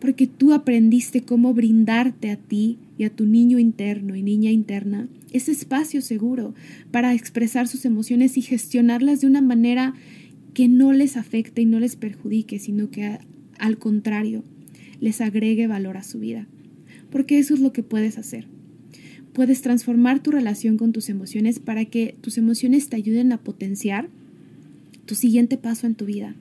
porque 0.01 0.27
tú 0.27 0.51
aprendiste 0.51 1.21
cómo 1.21 1.53
brindarte 1.53 2.31
a 2.31 2.35
ti 2.35 2.79
y 2.97 3.03
a 3.03 3.11
tu 3.11 3.25
niño 3.25 3.59
interno 3.59 4.15
y 4.15 4.23
niña 4.23 4.51
interna 4.51 5.07
ese 5.31 5.51
espacio 5.51 6.01
seguro 6.01 6.53
para 6.89 7.13
expresar 7.13 7.67
sus 7.67 7.85
emociones 7.85 8.35
y 8.35 8.41
gestionarlas 8.41 9.21
de 9.21 9.27
una 9.27 9.41
manera 9.41 9.93
que 10.53 10.67
no 10.67 10.91
les 10.91 11.15
afecte 11.15 11.61
y 11.61 11.65
no 11.65 11.79
les 11.79 11.95
perjudique, 11.95 12.59
sino 12.59 12.89
que 12.89 13.19
al 13.59 13.77
contrario, 13.77 14.43
les 14.99 15.21
agregue 15.21 15.67
valor 15.67 15.97
a 15.97 16.03
su 16.03 16.19
vida. 16.19 16.47
Porque 17.11 17.37
eso 17.37 17.53
es 17.53 17.59
lo 17.59 17.71
que 17.71 17.83
puedes 17.83 18.17
hacer. 18.17 18.47
Puedes 19.33 19.61
transformar 19.61 20.21
tu 20.21 20.31
relación 20.31 20.77
con 20.77 20.91
tus 20.91 21.09
emociones 21.09 21.59
para 21.59 21.85
que 21.85 22.15
tus 22.21 22.37
emociones 22.37 22.89
te 22.89 22.97
ayuden 22.97 23.31
a 23.31 23.37
potenciar 23.37 24.09
tu 25.05 25.15
siguiente 25.15 25.57
paso 25.57 25.87
en 25.87 25.95
tu 25.95 26.05
vida, 26.05 26.35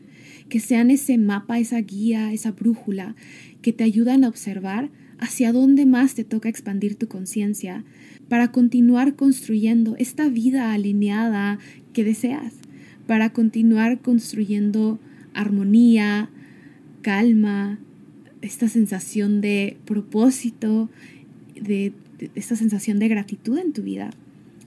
que 0.50 0.60
sean 0.60 0.90
ese 0.90 1.16
mapa, 1.16 1.58
esa 1.58 1.80
guía, 1.80 2.34
esa 2.34 2.52
brújula 2.52 3.16
que 3.62 3.72
te 3.72 3.84
ayudan 3.84 4.24
a 4.24 4.28
observar 4.28 4.90
hacia 5.18 5.52
dónde 5.52 5.86
más 5.86 6.14
te 6.14 6.24
toca 6.24 6.50
expandir 6.50 6.96
tu 6.96 7.08
conciencia 7.08 7.84
para 8.28 8.52
continuar 8.52 9.16
construyendo 9.16 9.96
esta 9.98 10.28
vida 10.28 10.72
alineada 10.72 11.58
que 11.94 12.04
deseas 12.04 12.54
para 13.10 13.32
continuar 13.32 14.02
construyendo 14.02 15.00
armonía, 15.34 16.30
calma, 17.02 17.80
esta 18.40 18.68
sensación 18.68 19.40
de 19.40 19.78
propósito, 19.84 20.88
de, 21.60 21.92
esta 22.36 22.54
sensación 22.54 23.00
de 23.00 23.08
gratitud 23.08 23.58
en 23.58 23.72
tu 23.72 23.82
vida. 23.82 24.10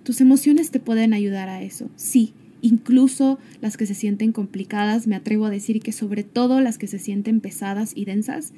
Tus 0.03 0.19
emociones 0.19 0.71
te 0.71 0.81
pueden 0.81 1.13
ayudar 1.13 1.47
a 1.47 1.63
eso, 1.63 1.89
sí, 1.95 2.33
incluso 2.63 3.38
las 3.62 3.78
que 3.78 3.86
se 3.86 3.93
sienten 3.93 4.32
complicadas, 4.32 5.06
me 5.06 5.15
atrevo 5.15 5.45
a 5.45 5.52
decir 5.52 5.82
que 5.82 5.91
sobre 5.91 6.23
todo 6.23 6.62
las 6.62 6.78
que 6.78 6.88
se 6.88 6.97
sienten 6.97 7.41
pesadas 7.41 7.91
y 7.93 8.06
densas, 8.06 8.54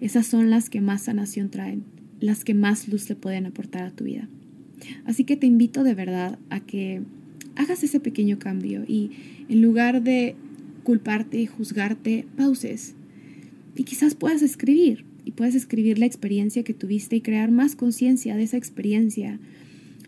esas 0.00 0.26
son 0.26 0.50
las 0.50 0.70
que 0.70 0.80
más 0.80 1.02
sanación 1.02 1.50
traen, 1.50 1.84
las 2.20 2.42
que 2.42 2.54
más 2.54 2.88
luz 2.88 3.08
le 3.08 3.14
pueden 3.14 3.46
aportar 3.46 3.84
a 3.84 3.90
tu 3.90 4.04
vida. 4.04 4.28
Así 5.04 5.24
que 5.24 5.36
te 5.36 5.46
invito 5.46 5.84
de 5.84 5.94
verdad 5.94 6.38
a 6.48 6.60
que 6.60 7.02
hagas 7.54 7.84
ese 7.84 8.00
pequeño 8.00 8.38
cambio 8.38 8.84
y 8.88 9.10
en 9.50 9.60
lugar 9.60 10.02
de 10.02 10.34
culparte 10.82 11.38
y 11.38 11.46
juzgarte, 11.46 12.26
pauses. 12.36 12.94
Y 13.76 13.84
quizás 13.84 14.14
puedas 14.14 14.40
escribir 14.40 15.04
y 15.26 15.32
puedas 15.32 15.54
escribir 15.54 15.98
la 15.98 16.06
experiencia 16.06 16.62
que 16.62 16.72
tuviste 16.72 17.16
y 17.16 17.20
crear 17.20 17.50
más 17.50 17.76
conciencia 17.76 18.36
de 18.36 18.44
esa 18.44 18.56
experiencia 18.56 19.38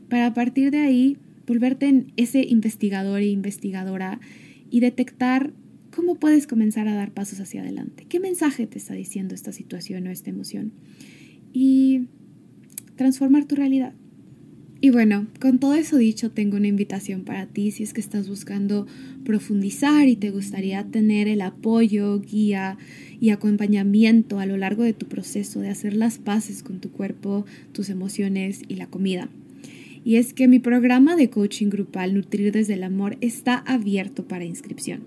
para 0.09 0.29
a 0.29 0.35
partir 0.35 0.71
de 0.71 0.79
ahí 0.79 1.19
volverte 1.49 1.87
en 1.87 2.13
ese 2.17 2.45
investigador 2.45 3.21
e 3.21 3.27
investigadora 3.27 4.21
y 4.71 4.81
detectar 4.81 5.53
cómo 5.91 6.15
puedes 6.17 6.47
comenzar 6.47 6.87
a 6.87 6.95
dar 6.95 7.13
pasos 7.13 7.41
hacia 7.41 7.63
adelante. 7.63 8.07
¿Qué 8.09 8.21
mensaje 8.21 8.67
te 8.67 8.79
está 8.79 8.95
diciendo 8.95 9.35
esta 9.35 9.53
situación 9.53 10.07
o 10.07 10.11
esta 10.11 10.31
emoción? 10.31 10.73
Y 11.53 12.03
transformar 12.97 13.47
tu 13.47 13.57
realidad. 13.57 13.95
Y 14.81 14.91
bueno, 14.91 15.27
con 15.41 15.59
todo 15.59 15.75
eso 15.75 15.97
dicho, 15.97 16.31
tengo 16.31 16.57
una 16.57 16.69
invitación 16.69 17.25
para 17.25 17.47
ti 17.47 17.73
si 17.73 17.83
es 17.83 17.93
que 17.93 18.01
estás 18.01 18.29
buscando 18.29 18.87
profundizar 19.25 20.07
y 20.07 20.15
te 20.15 20.31
gustaría 20.31 20.85
tener 20.85 21.27
el 21.27 21.41
apoyo, 21.41 22.21
guía 22.21 22.79
y 23.21 23.31
acompañamiento 23.31 24.39
a 24.39 24.47
lo 24.47 24.57
largo 24.57 24.85
de 24.85 24.93
tu 24.93 25.07
proceso 25.07 25.59
de 25.59 25.71
hacer 25.71 25.95
las 25.95 26.19
paces 26.19 26.63
con 26.63 26.79
tu 26.79 26.93
cuerpo, 26.93 27.45
tus 27.73 27.89
emociones 27.89 28.63
y 28.69 28.77
la 28.77 28.87
comida. 28.87 29.29
Y 30.09 30.17
es 30.17 30.33
que 30.33 30.49
mi 30.49 30.59
programa 30.59 31.17
de 31.17 31.29
coaching 31.29 31.69
grupal 31.69 32.15
Nutrir 32.15 32.51
desde 32.51 32.73
el 32.73 32.83
Amor 32.83 33.19
está 33.21 33.59
abierto 33.59 34.27
para 34.27 34.47
inscripción. 34.47 35.03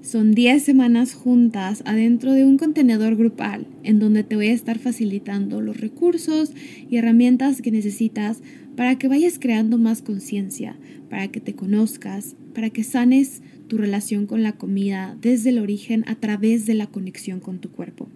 Son 0.00 0.32
10 0.32 0.62
semanas 0.62 1.12
juntas 1.12 1.82
adentro 1.84 2.32
de 2.32 2.46
un 2.46 2.56
contenedor 2.56 3.14
grupal 3.14 3.66
en 3.82 3.98
donde 3.98 4.24
te 4.24 4.36
voy 4.36 4.46
a 4.46 4.52
estar 4.54 4.78
facilitando 4.78 5.60
los 5.60 5.82
recursos 5.82 6.54
y 6.88 6.96
herramientas 6.96 7.60
que 7.60 7.70
necesitas 7.70 8.40
para 8.74 8.96
que 8.96 9.06
vayas 9.06 9.38
creando 9.38 9.76
más 9.76 10.00
conciencia, 10.00 10.78
para 11.10 11.28
que 11.28 11.40
te 11.40 11.52
conozcas, 11.52 12.36
para 12.54 12.70
que 12.70 12.84
sanes 12.84 13.42
tu 13.68 13.76
relación 13.76 14.26
con 14.26 14.42
la 14.42 14.52
comida 14.52 15.18
desde 15.20 15.50
el 15.50 15.58
origen 15.58 16.04
a 16.08 16.14
través 16.14 16.64
de 16.64 16.72
la 16.72 16.86
conexión 16.86 17.38
con 17.38 17.58
tu 17.58 17.70
cuerpo. 17.70 18.08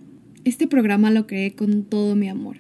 Este 0.45 0.67
programa 0.67 1.11
lo 1.11 1.27
creé 1.27 1.53
con 1.53 1.83
todo 1.83 2.17
mi 2.17 2.31
amor 2.31 2.57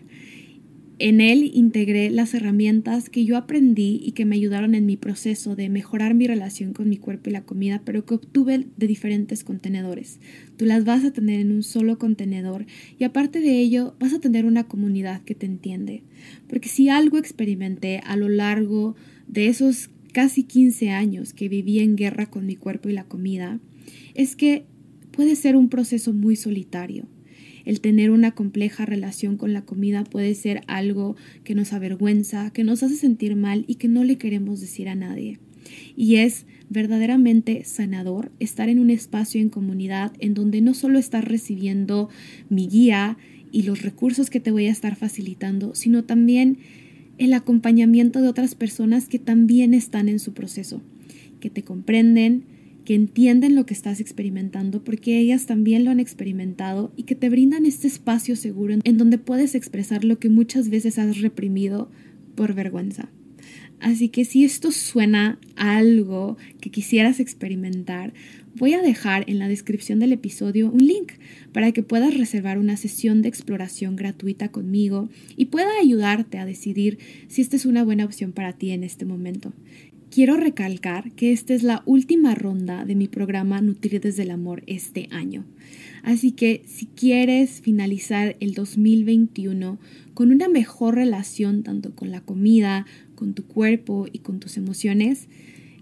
en 1.00 1.20
él 1.20 1.50
integré 1.54 2.11
las 2.11 2.34
herramientas 2.34 3.08
que 3.08 3.24
yo 3.24 3.37
aprendí 3.37 4.00
y 4.02 4.12
que 4.12 4.24
me 4.24 4.34
ayudaron 4.34 4.74
en 4.74 4.84
mi 4.84 4.96
proceso 4.96 5.54
de 5.54 5.68
mejorar 5.68 6.14
mi 6.14 6.26
relación 6.26 6.72
con 6.72 6.88
mi 6.88 6.96
cuerpo 6.96 7.30
y 7.30 7.32
la 7.32 7.44
comida, 7.44 7.82
pero 7.84 8.04
que 8.04 8.14
obtuve 8.14 8.66
de 8.76 8.87
diferentes 8.87 9.44
contenedores. 9.44 10.18
Tú 10.56 10.64
las 10.64 10.84
vas 10.84 11.04
a 11.04 11.12
tener 11.12 11.38
en 11.38 11.52
un 11.52 11.62
solo 11.62 11.98
contenedor 11.98 12.66
y 12.98 13.04
aparte 13.04 13.40
de 13.40 13.61
ello 13.61 13.94
vas 14.00 14.12
a 14.12 14.18
tener 14.18 14.44
una 14.44 14.64
comunidad 14.64 15.22
que 15.22 15.37
te 15.37 15.46
entiende. 15.46 16.02
Porque 16.48 16.68
si 16.68 16.88
algo 16.88 17.18
experimenté 17.18 18.00
a 18.04 18.16
lo 18.16 18.28
largo 18.28 18.96
de 19.28 19.46
esos 19.46 19.90
casi 20.12 20.42
15 20.42 20.90
años 20.90 21.32
que 21.32 21.48
viví 21.48 21.78
en 21.78 21.94
guerra 21.94 22.26
con 22.26 22.44
mi 22.44 22.56
cuerpo 22.56 22.88
y 22.88 22.92
la 22.92 23.04
comida, 23.04 23.61
es 24.14 24.34
que 24.34 24.64
puede 25.12 25.37
ser 25.37 25.54
un 25.54 25.68
proceso 25.68 26.12
muy 26.12 26.34
solitario 26.34 27.06
el 27.68 27.83
tener 27.83 28.11
una 28.11 28.31
compleja 28.31 28.87
relación 28.87 29.37
con 29.37 29.52
la 29.52 29.61
comida 29.61 30.02
puede 30.02 30.35
ser 30.35 30.62
algo 30.68 31.16
que 31.44 31.54
nos 31.54 31.74
avergüenza, 31.74 32.50
que 32.50 32.64
nos 32.64 32.83
hace 32.83 32.96
sentir 32.96 33.37
mal 33.37 33.66
y 33.68 33.74
que 33.74 33.88
no 33.88 34.04
le 34.04 34.16
queremos 34.16 34.62
decir 34.62 34.88
a 34.88 34.94
nadie. 34.94 35.38
Y 35.94 36.16
es 36.16 36.46
verdaderamente 36.70 37.64
sanador 37.64 38.33
estar 38.40 38.70
en 38.70 38.78
un 38.78 38.88
espacio 38.88 39.38
en 39.42 39.50
comunidad 39.50 40.14
en 40.18 40.33
donde 40.33 40.62
no 40.62 40.72
solo 40.72 40.98
estás 40.98 41.26
recibiendo 41.26 42.09
mi 42.48 42.68
guía 42.68 43.18
y 43.52 43.64
los 43.64 43.83
recursos 43.83 44.31
que 44.31 44.40
te 44.40 44.50
voy 44.50 44.64
a 44.64 44.72
estar 44.72 44.96
facilitando, 44.96 45.74
sino 45.74 46.04
también 46.04 46.57
el 47.18 47.35
acompañamiento 47.35 48.22
de 48.22 48.28
otras 48.28 48.54
personas 48.54 49.09
que 49.09 49.18
también 49.18 49.74
están 49.74 50.09
en 50.09 50.20
su 50.20 50.33
proceso, 50.33 50.81
que 51.38 51.50
te 51.50 51.64
comprenden, 51.64 52.44
que 52.88 52.94
entienden 52.94 53.55
lo 53.55 53.66
que 53.66 53.74
estás 53.74 54.01
experimentando 54.01 54.83
porque 54.83 55.18
ellas 55.18 55.44
también 55.44 55.85
lo 55.85 55.90
han 55.90 56.01
experimentado 56.01 56.90
y 56.96 57.03
que 57.03 57.14
te 57.14 57.29
brindan 57.29 57.66
este 57.66 57.87
espacio 57.87 58.35
seguro 58.35 58.77
en 58.83 58.96
donde 58.96 59.18
puedes 59.18 59.55
expresar 59.55 60.05
lo 60.05 60.18
que 60.18 60.31
muchas 60.31 60.70
veces 60.70 60.98
has 60.98 61.20
reprimido 61.20 61.90
por 62.35 62.55
vergüenza. 62.55 63.11
Así 63.79 64.09
que 64.09 64.24
si 64.24 64.42
esto 64.42 64.72
suena 64.72 65.38
algo 65.57 66.38
que 66.62 66.70
quisieras 66.70 67.20
experimentar, 67.20 68.14
voy 68.57 68.72
a 68.72 68.81
dejar 68.81 69.24
en 69.29 69.38
la 69.38 69.48
descripción 69.48 69.98
del 69.98 70.12
episodio 70.12 70.70
un 70.70 70.87
link 70.87 71.12
para 71.53 71.72
que 71.72 71.83
puedas 71.83 72.16
reservar 72.16 72.59
una 72.59 72.79
sesión 72.79 73.22
de 73.22 73.29
exploración 73.29 73.96
gratuita 73.96 74.48
conmigo 74.48 75.11
y 75.37 75.46
pueda 75.46 75.68
ayudarte 75.81 76.38
a 76.38 76.46
decidir 76.46 76.98
si 77.29 77.42
esta 77.42 77.57
es 77.57 77.66
una 77.66 77.85
buena 77.85 78.05
opción 78.05 78.33
para 78.33 78.55
ti 78.55 78.70
en 78.70 78.83
este 78.83 79.05
momento. 79.05 79.53
Quiero 80.10 80.38
recalcar 80.38 81.12
que 81.12 81.32
esta 81.32 81.52
es 81.52 81.62
la 81.62 81.82
última 81.84 82.34
ronda 82.34 82.86
de 82.86 82.94
mi 82.94 83.08
programa 83.08 83.60
Nutrir 83.60 84.00
desde 84.00 84.22
el 84.22 84.30
Amor 84.30 84.62
este 84.66 85.06
año. 85.10 85.44
Así 86.02 86.32
que 86.32 86.62
si 86.66 86.86
quieres 86.86 87.60
finalizar 87.60 88.36
el 88.40 88.54
2021 88.54 89.78
con 90.14 90.32
una 90.32 90.48
mejor 90.48 90.94
relación 90.94 91.62
tanto 91.62 91.94
con 91.94 92.10
la 92.10 92.22
comida, 92.22 92.86
con 93.16 93.34
tu 93.34 93.46
cuerpo 93.46 94.06
y 94.10 94.20
con 94.20 94.40
tus 94.40 94.56
emociones, 94.56 95.28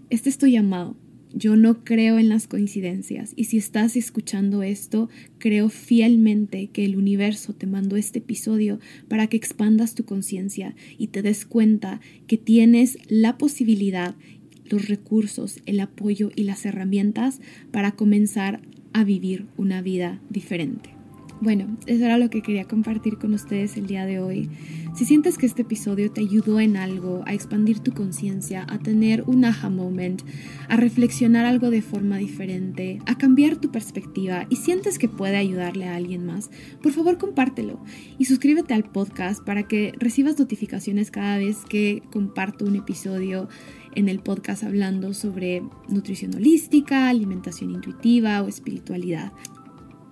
este 0.09 0.29
es 0.29 0.37
tu 0.37 0.47
llamado. 0.47 0.97
Yo 1.37 1.55
no 1.55 1.83
creo 1.83 2.17
en 2.17 2.29
las 2.29 2.47
coincidencias 2.47 3.33
y 3.35 3.45
si 3.45 3.57
estás 3.57 3.95
escuchando 3.95 4.63
esto, 4.63 5.09
creo 5.37 5.69
fielmente 5.69 6.67
que 6.67 6.83
el 6.83 6.95
universo 6.95 7.53
te 7.53 7.67
mandó 7.67 7.95
este 7.95 8.19
episodio 8.19 8.79
para 9.07 9.27
que 9.27 9.37
expandas 9.37 9.93
tu 9.93 10.03
conciencia 10.03 10.75
y 10.97 11.07
te 11.07 11.21
des 11.21 11.45
cuenta 11.45 12.01
que 12.25 12.37
tienes 12.37 12.97
la 13.07 13.37
posibilidad, 13.37 14.15
los 14.65 14.87
recursos, 14.87 15.59
el 15.65 15.79
apoyo 15.79 16.31
y 16.35 16.43
las 16.43 16.65
herramientas 16.65 17.39
para 17.71 17.91
comenzar 17.91 18.59
a 18.93 19.03
vivir 19.03 19.45
una 19.57 19.81
vida 19.83 20.19
diferente. 20.29 20.96
Bueno, 21.39 21.67
eso 21.85 22.03
era 22.03 22.17
lo 22.17 22.31
que 22.31 22.41
quería 22.41 22.67
compartir 22.67 23.19
con 23.19 23.35
ustedes 23.35 23.77
el 23.77 23.85
día 23.85 24.07
de 24.07 24.19
hoy. 24.19 24.49
Si 24.95 25.05
sientes 25.05 25.37
que 25.37 25.45
este 25.45 25.61
episodio 25.61 26.11
te 26.11 26.21
ayudó 26.21 26.59
en 26.59 26.75
algo, 26.75 27.21
a 27.27 27.33
expandir 27.35 27.79
tu 27.79 27.91
conciencia, 27.91 28.65
a 28.67 28.79
tener 28.79 29.23
un 29.27 29.45
aha 29.45 29.69
moment, 29.69 30.23
a 30.67 30.77
reflexionar 30.77 31.45
algo 31.45 31.69
de 31.69 31.83
forma 31.83 32.17
diferente, 32.17 32.99
a 33.05 33.19
cambiar 33.19 33.57
tu 33.57 33.69
perspectiva 33.69 34.47
y 34.49 34.55
sientes 34.55 34.97
que 34.97 35.09
puede 35.09 35.37
ayudarle 35.37 35.87
a 35.87 35.95
alguien 35.95 36.25
más, 36.25 36.49
por 36.81 36.91
favor 36.91 37.19
compártelo 37.19 37.79
y 38.17 38.25
suscríbete 38.25 38.73
al 38.73 38.85
podcast 38.85 39.43
para 39.45 39.67
que 39.67 39.93
recibas 39.99 40.39
notificaciones 40.39 41.11
cada 41.11 41.37
vez 41.37 41.57
que 41.69 42.01
comparto 42.11 42.65
un 42.65 42.77
episodio 42.77 43.47
en 43.93 44.09
el 44.09 44.19
podcast 44.19 44.63
hablando 44.63 45.13
sobre 45.13 45.61
nutrición 45.87 46.33
holística, 46.33 47.09
alimentación 47.09 47.71
intuitiva 47.71 48.41
o 48.41 48.47
espiritualidad. 48.47 49.31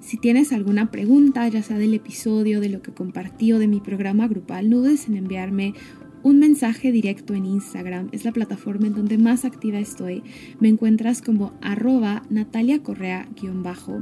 Si 0.06 0.18
tienes 0.18 0.54
alguna 0.54 0.92
pregunta, 0.92 1.48
ya 1.48 1.64
sea 1.64 1.80
del 1.80 1.96
episodio, 1.96 2.62
de 2.62 2.70
lo 2.70 2.84
que 2.84 2.92
compartí 2.92 3.54
o 3.54 3.58
de 3.58 3.68
mi 3.68 3.80
programa 3.80 4.28
grupal, 4.28 4.70
no 4.70 4.78
dudes 4.78 5.08
en 5.08 5.18
enviarme 5.18 5.74
un 6.22 6.38
mensaje 6.38 6.92
directo 6.92 7.34
en 7.34 7.48
Instagram. 7.48 8.10
Es 8.12 8.24
la 8.24 8.32
plataforma 8.32 8.86
en 8.86 8.94
donde 8.94 9.18
más 9.18 9.46
activa 9.46 9.80
estoy. 9.80 10.22
Me 10.60 10.68
encuentras 10.68 11.24
como 11.24 11.54
arroba 11.60 12.22
Natalia 12.30 12.84
Correa-bajo. 12.84 14.02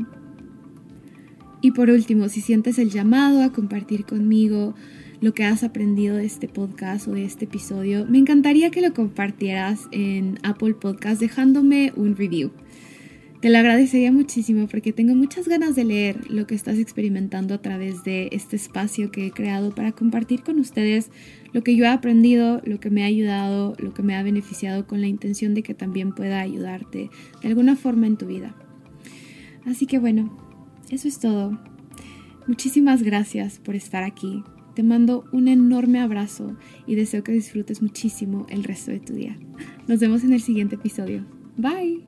Y 1.61 1.71
por 1.71 1.89
último, 1.89 2.27
si 2.27 2.41
sientes 2.41 2.79
el 2.79 2.89
llamado 2.89 3.41
a 3.41 3.53
compartir 3.53 4.03
conmigo 4.03 4.75
lo 5.21 5.33
que 5.33 5.45
has 5.45 5.63
aprendido 5.63 6.17
de 6.17 6.25
este 6.25 6.49
podcast 6.49 7.07
o 7.07 7.13
de 7.13 7.23
este 7.23 7.45
episodio, 7.45 8.05
me 8.09 8.17
encantaría 8.17 8.71
que 8.71 8.81
lo 8.81 8.93
compartieras 8.93 9.87
en 9.91 10.37
Apple 10.43 10.73
Podcast 10.73 11.21
dejándome 11.21 11.93
un 11.95 12.17
review. 12.17 12.51
Te 13.43 13.49
lo 13.49 13.57
agradecería 13.57 14.09
muchísimo 14.09 14.67
porque 14.67 14.93
tengo 14.93 15.15
muchas 15.15 15.49
ganas 15.49 15.75
de 15.75 15.83
leer 15.83 16.31
lo 16.31 16.47
que 16.47 16.55
estás 16.55 16.77
experimentando 16.77 17.53
a 17.53 17.61
través 17.61 18.05
de 18.05 18.29
este 18.31 18.55
espacio 18.55 19.11
que 19.11 19.27
he 19.27 19.31
creado 19.31 19.75
para 19.75 19.91
compartir 19.91 20.43
con 20.43 20.59
ustedes 20.59 21.11
lo 21.51 21.61
que 21.61 21.75
yo 21.75 21.83
he 21.83 21.89
aprendido, 21.89 22.61
lo 22.63 22.79
que 22.79 22.89
me 22.89 23.03
ha 23.03 23.07
ayudado, 23.07 23.75
lo 23.79 23.93
que 23.93 24.01
me 24.01 24.15
ha 24.15 24.23
beneficiado 24.23 24.87
con 24.87 25.01
la 25.01 25.07
intención 25.07 25.53
de 25.55 25.61
que 25.61 25.73
también 25.73 26.13
pueda 26.13 26.39
ayudarte 26.39 27.09
de 27.41 27.47
alguna 27.49 27.75
forma 27.75 28.07
en 28.07 28.15
tu 28.15 28.27
vida. 28.27 28.55
Así 29.65 29.87
que 29.87 29.99
bueno, 29.99 30.37
eso 30.89 31.09
es 31.09 31.19
todo. 31.19 31.59
Muchísimas 32.47 33.03
gracias 33.03 33.59
por 33.59 33.75
estar 33.75 34.03
aquí. 34.03 34.41
Te 34.73 34.83
mando 34.83 35.25
un 35.33 35.49
enorme 35.49 35.99
abrazo 35.99 36.55
y 36.87 36.95
deseo 36.95 37.25
que 37.25 37.33
disfrutes 37.33 37.81
muchísimo 37.81 38.45
el 38.47 38.63
resto 38.63 38.91
de 38.91 39.01
tu 39.01 39.15
día. 39.15 39.37
Nos 39.89 39.99
vemos 39.99 40.23
en 40.23 40.31
el 40.31 40.39
siguiente 40.39 40.75
episodio. 40.75 41.25
Bye. 41.57 42.05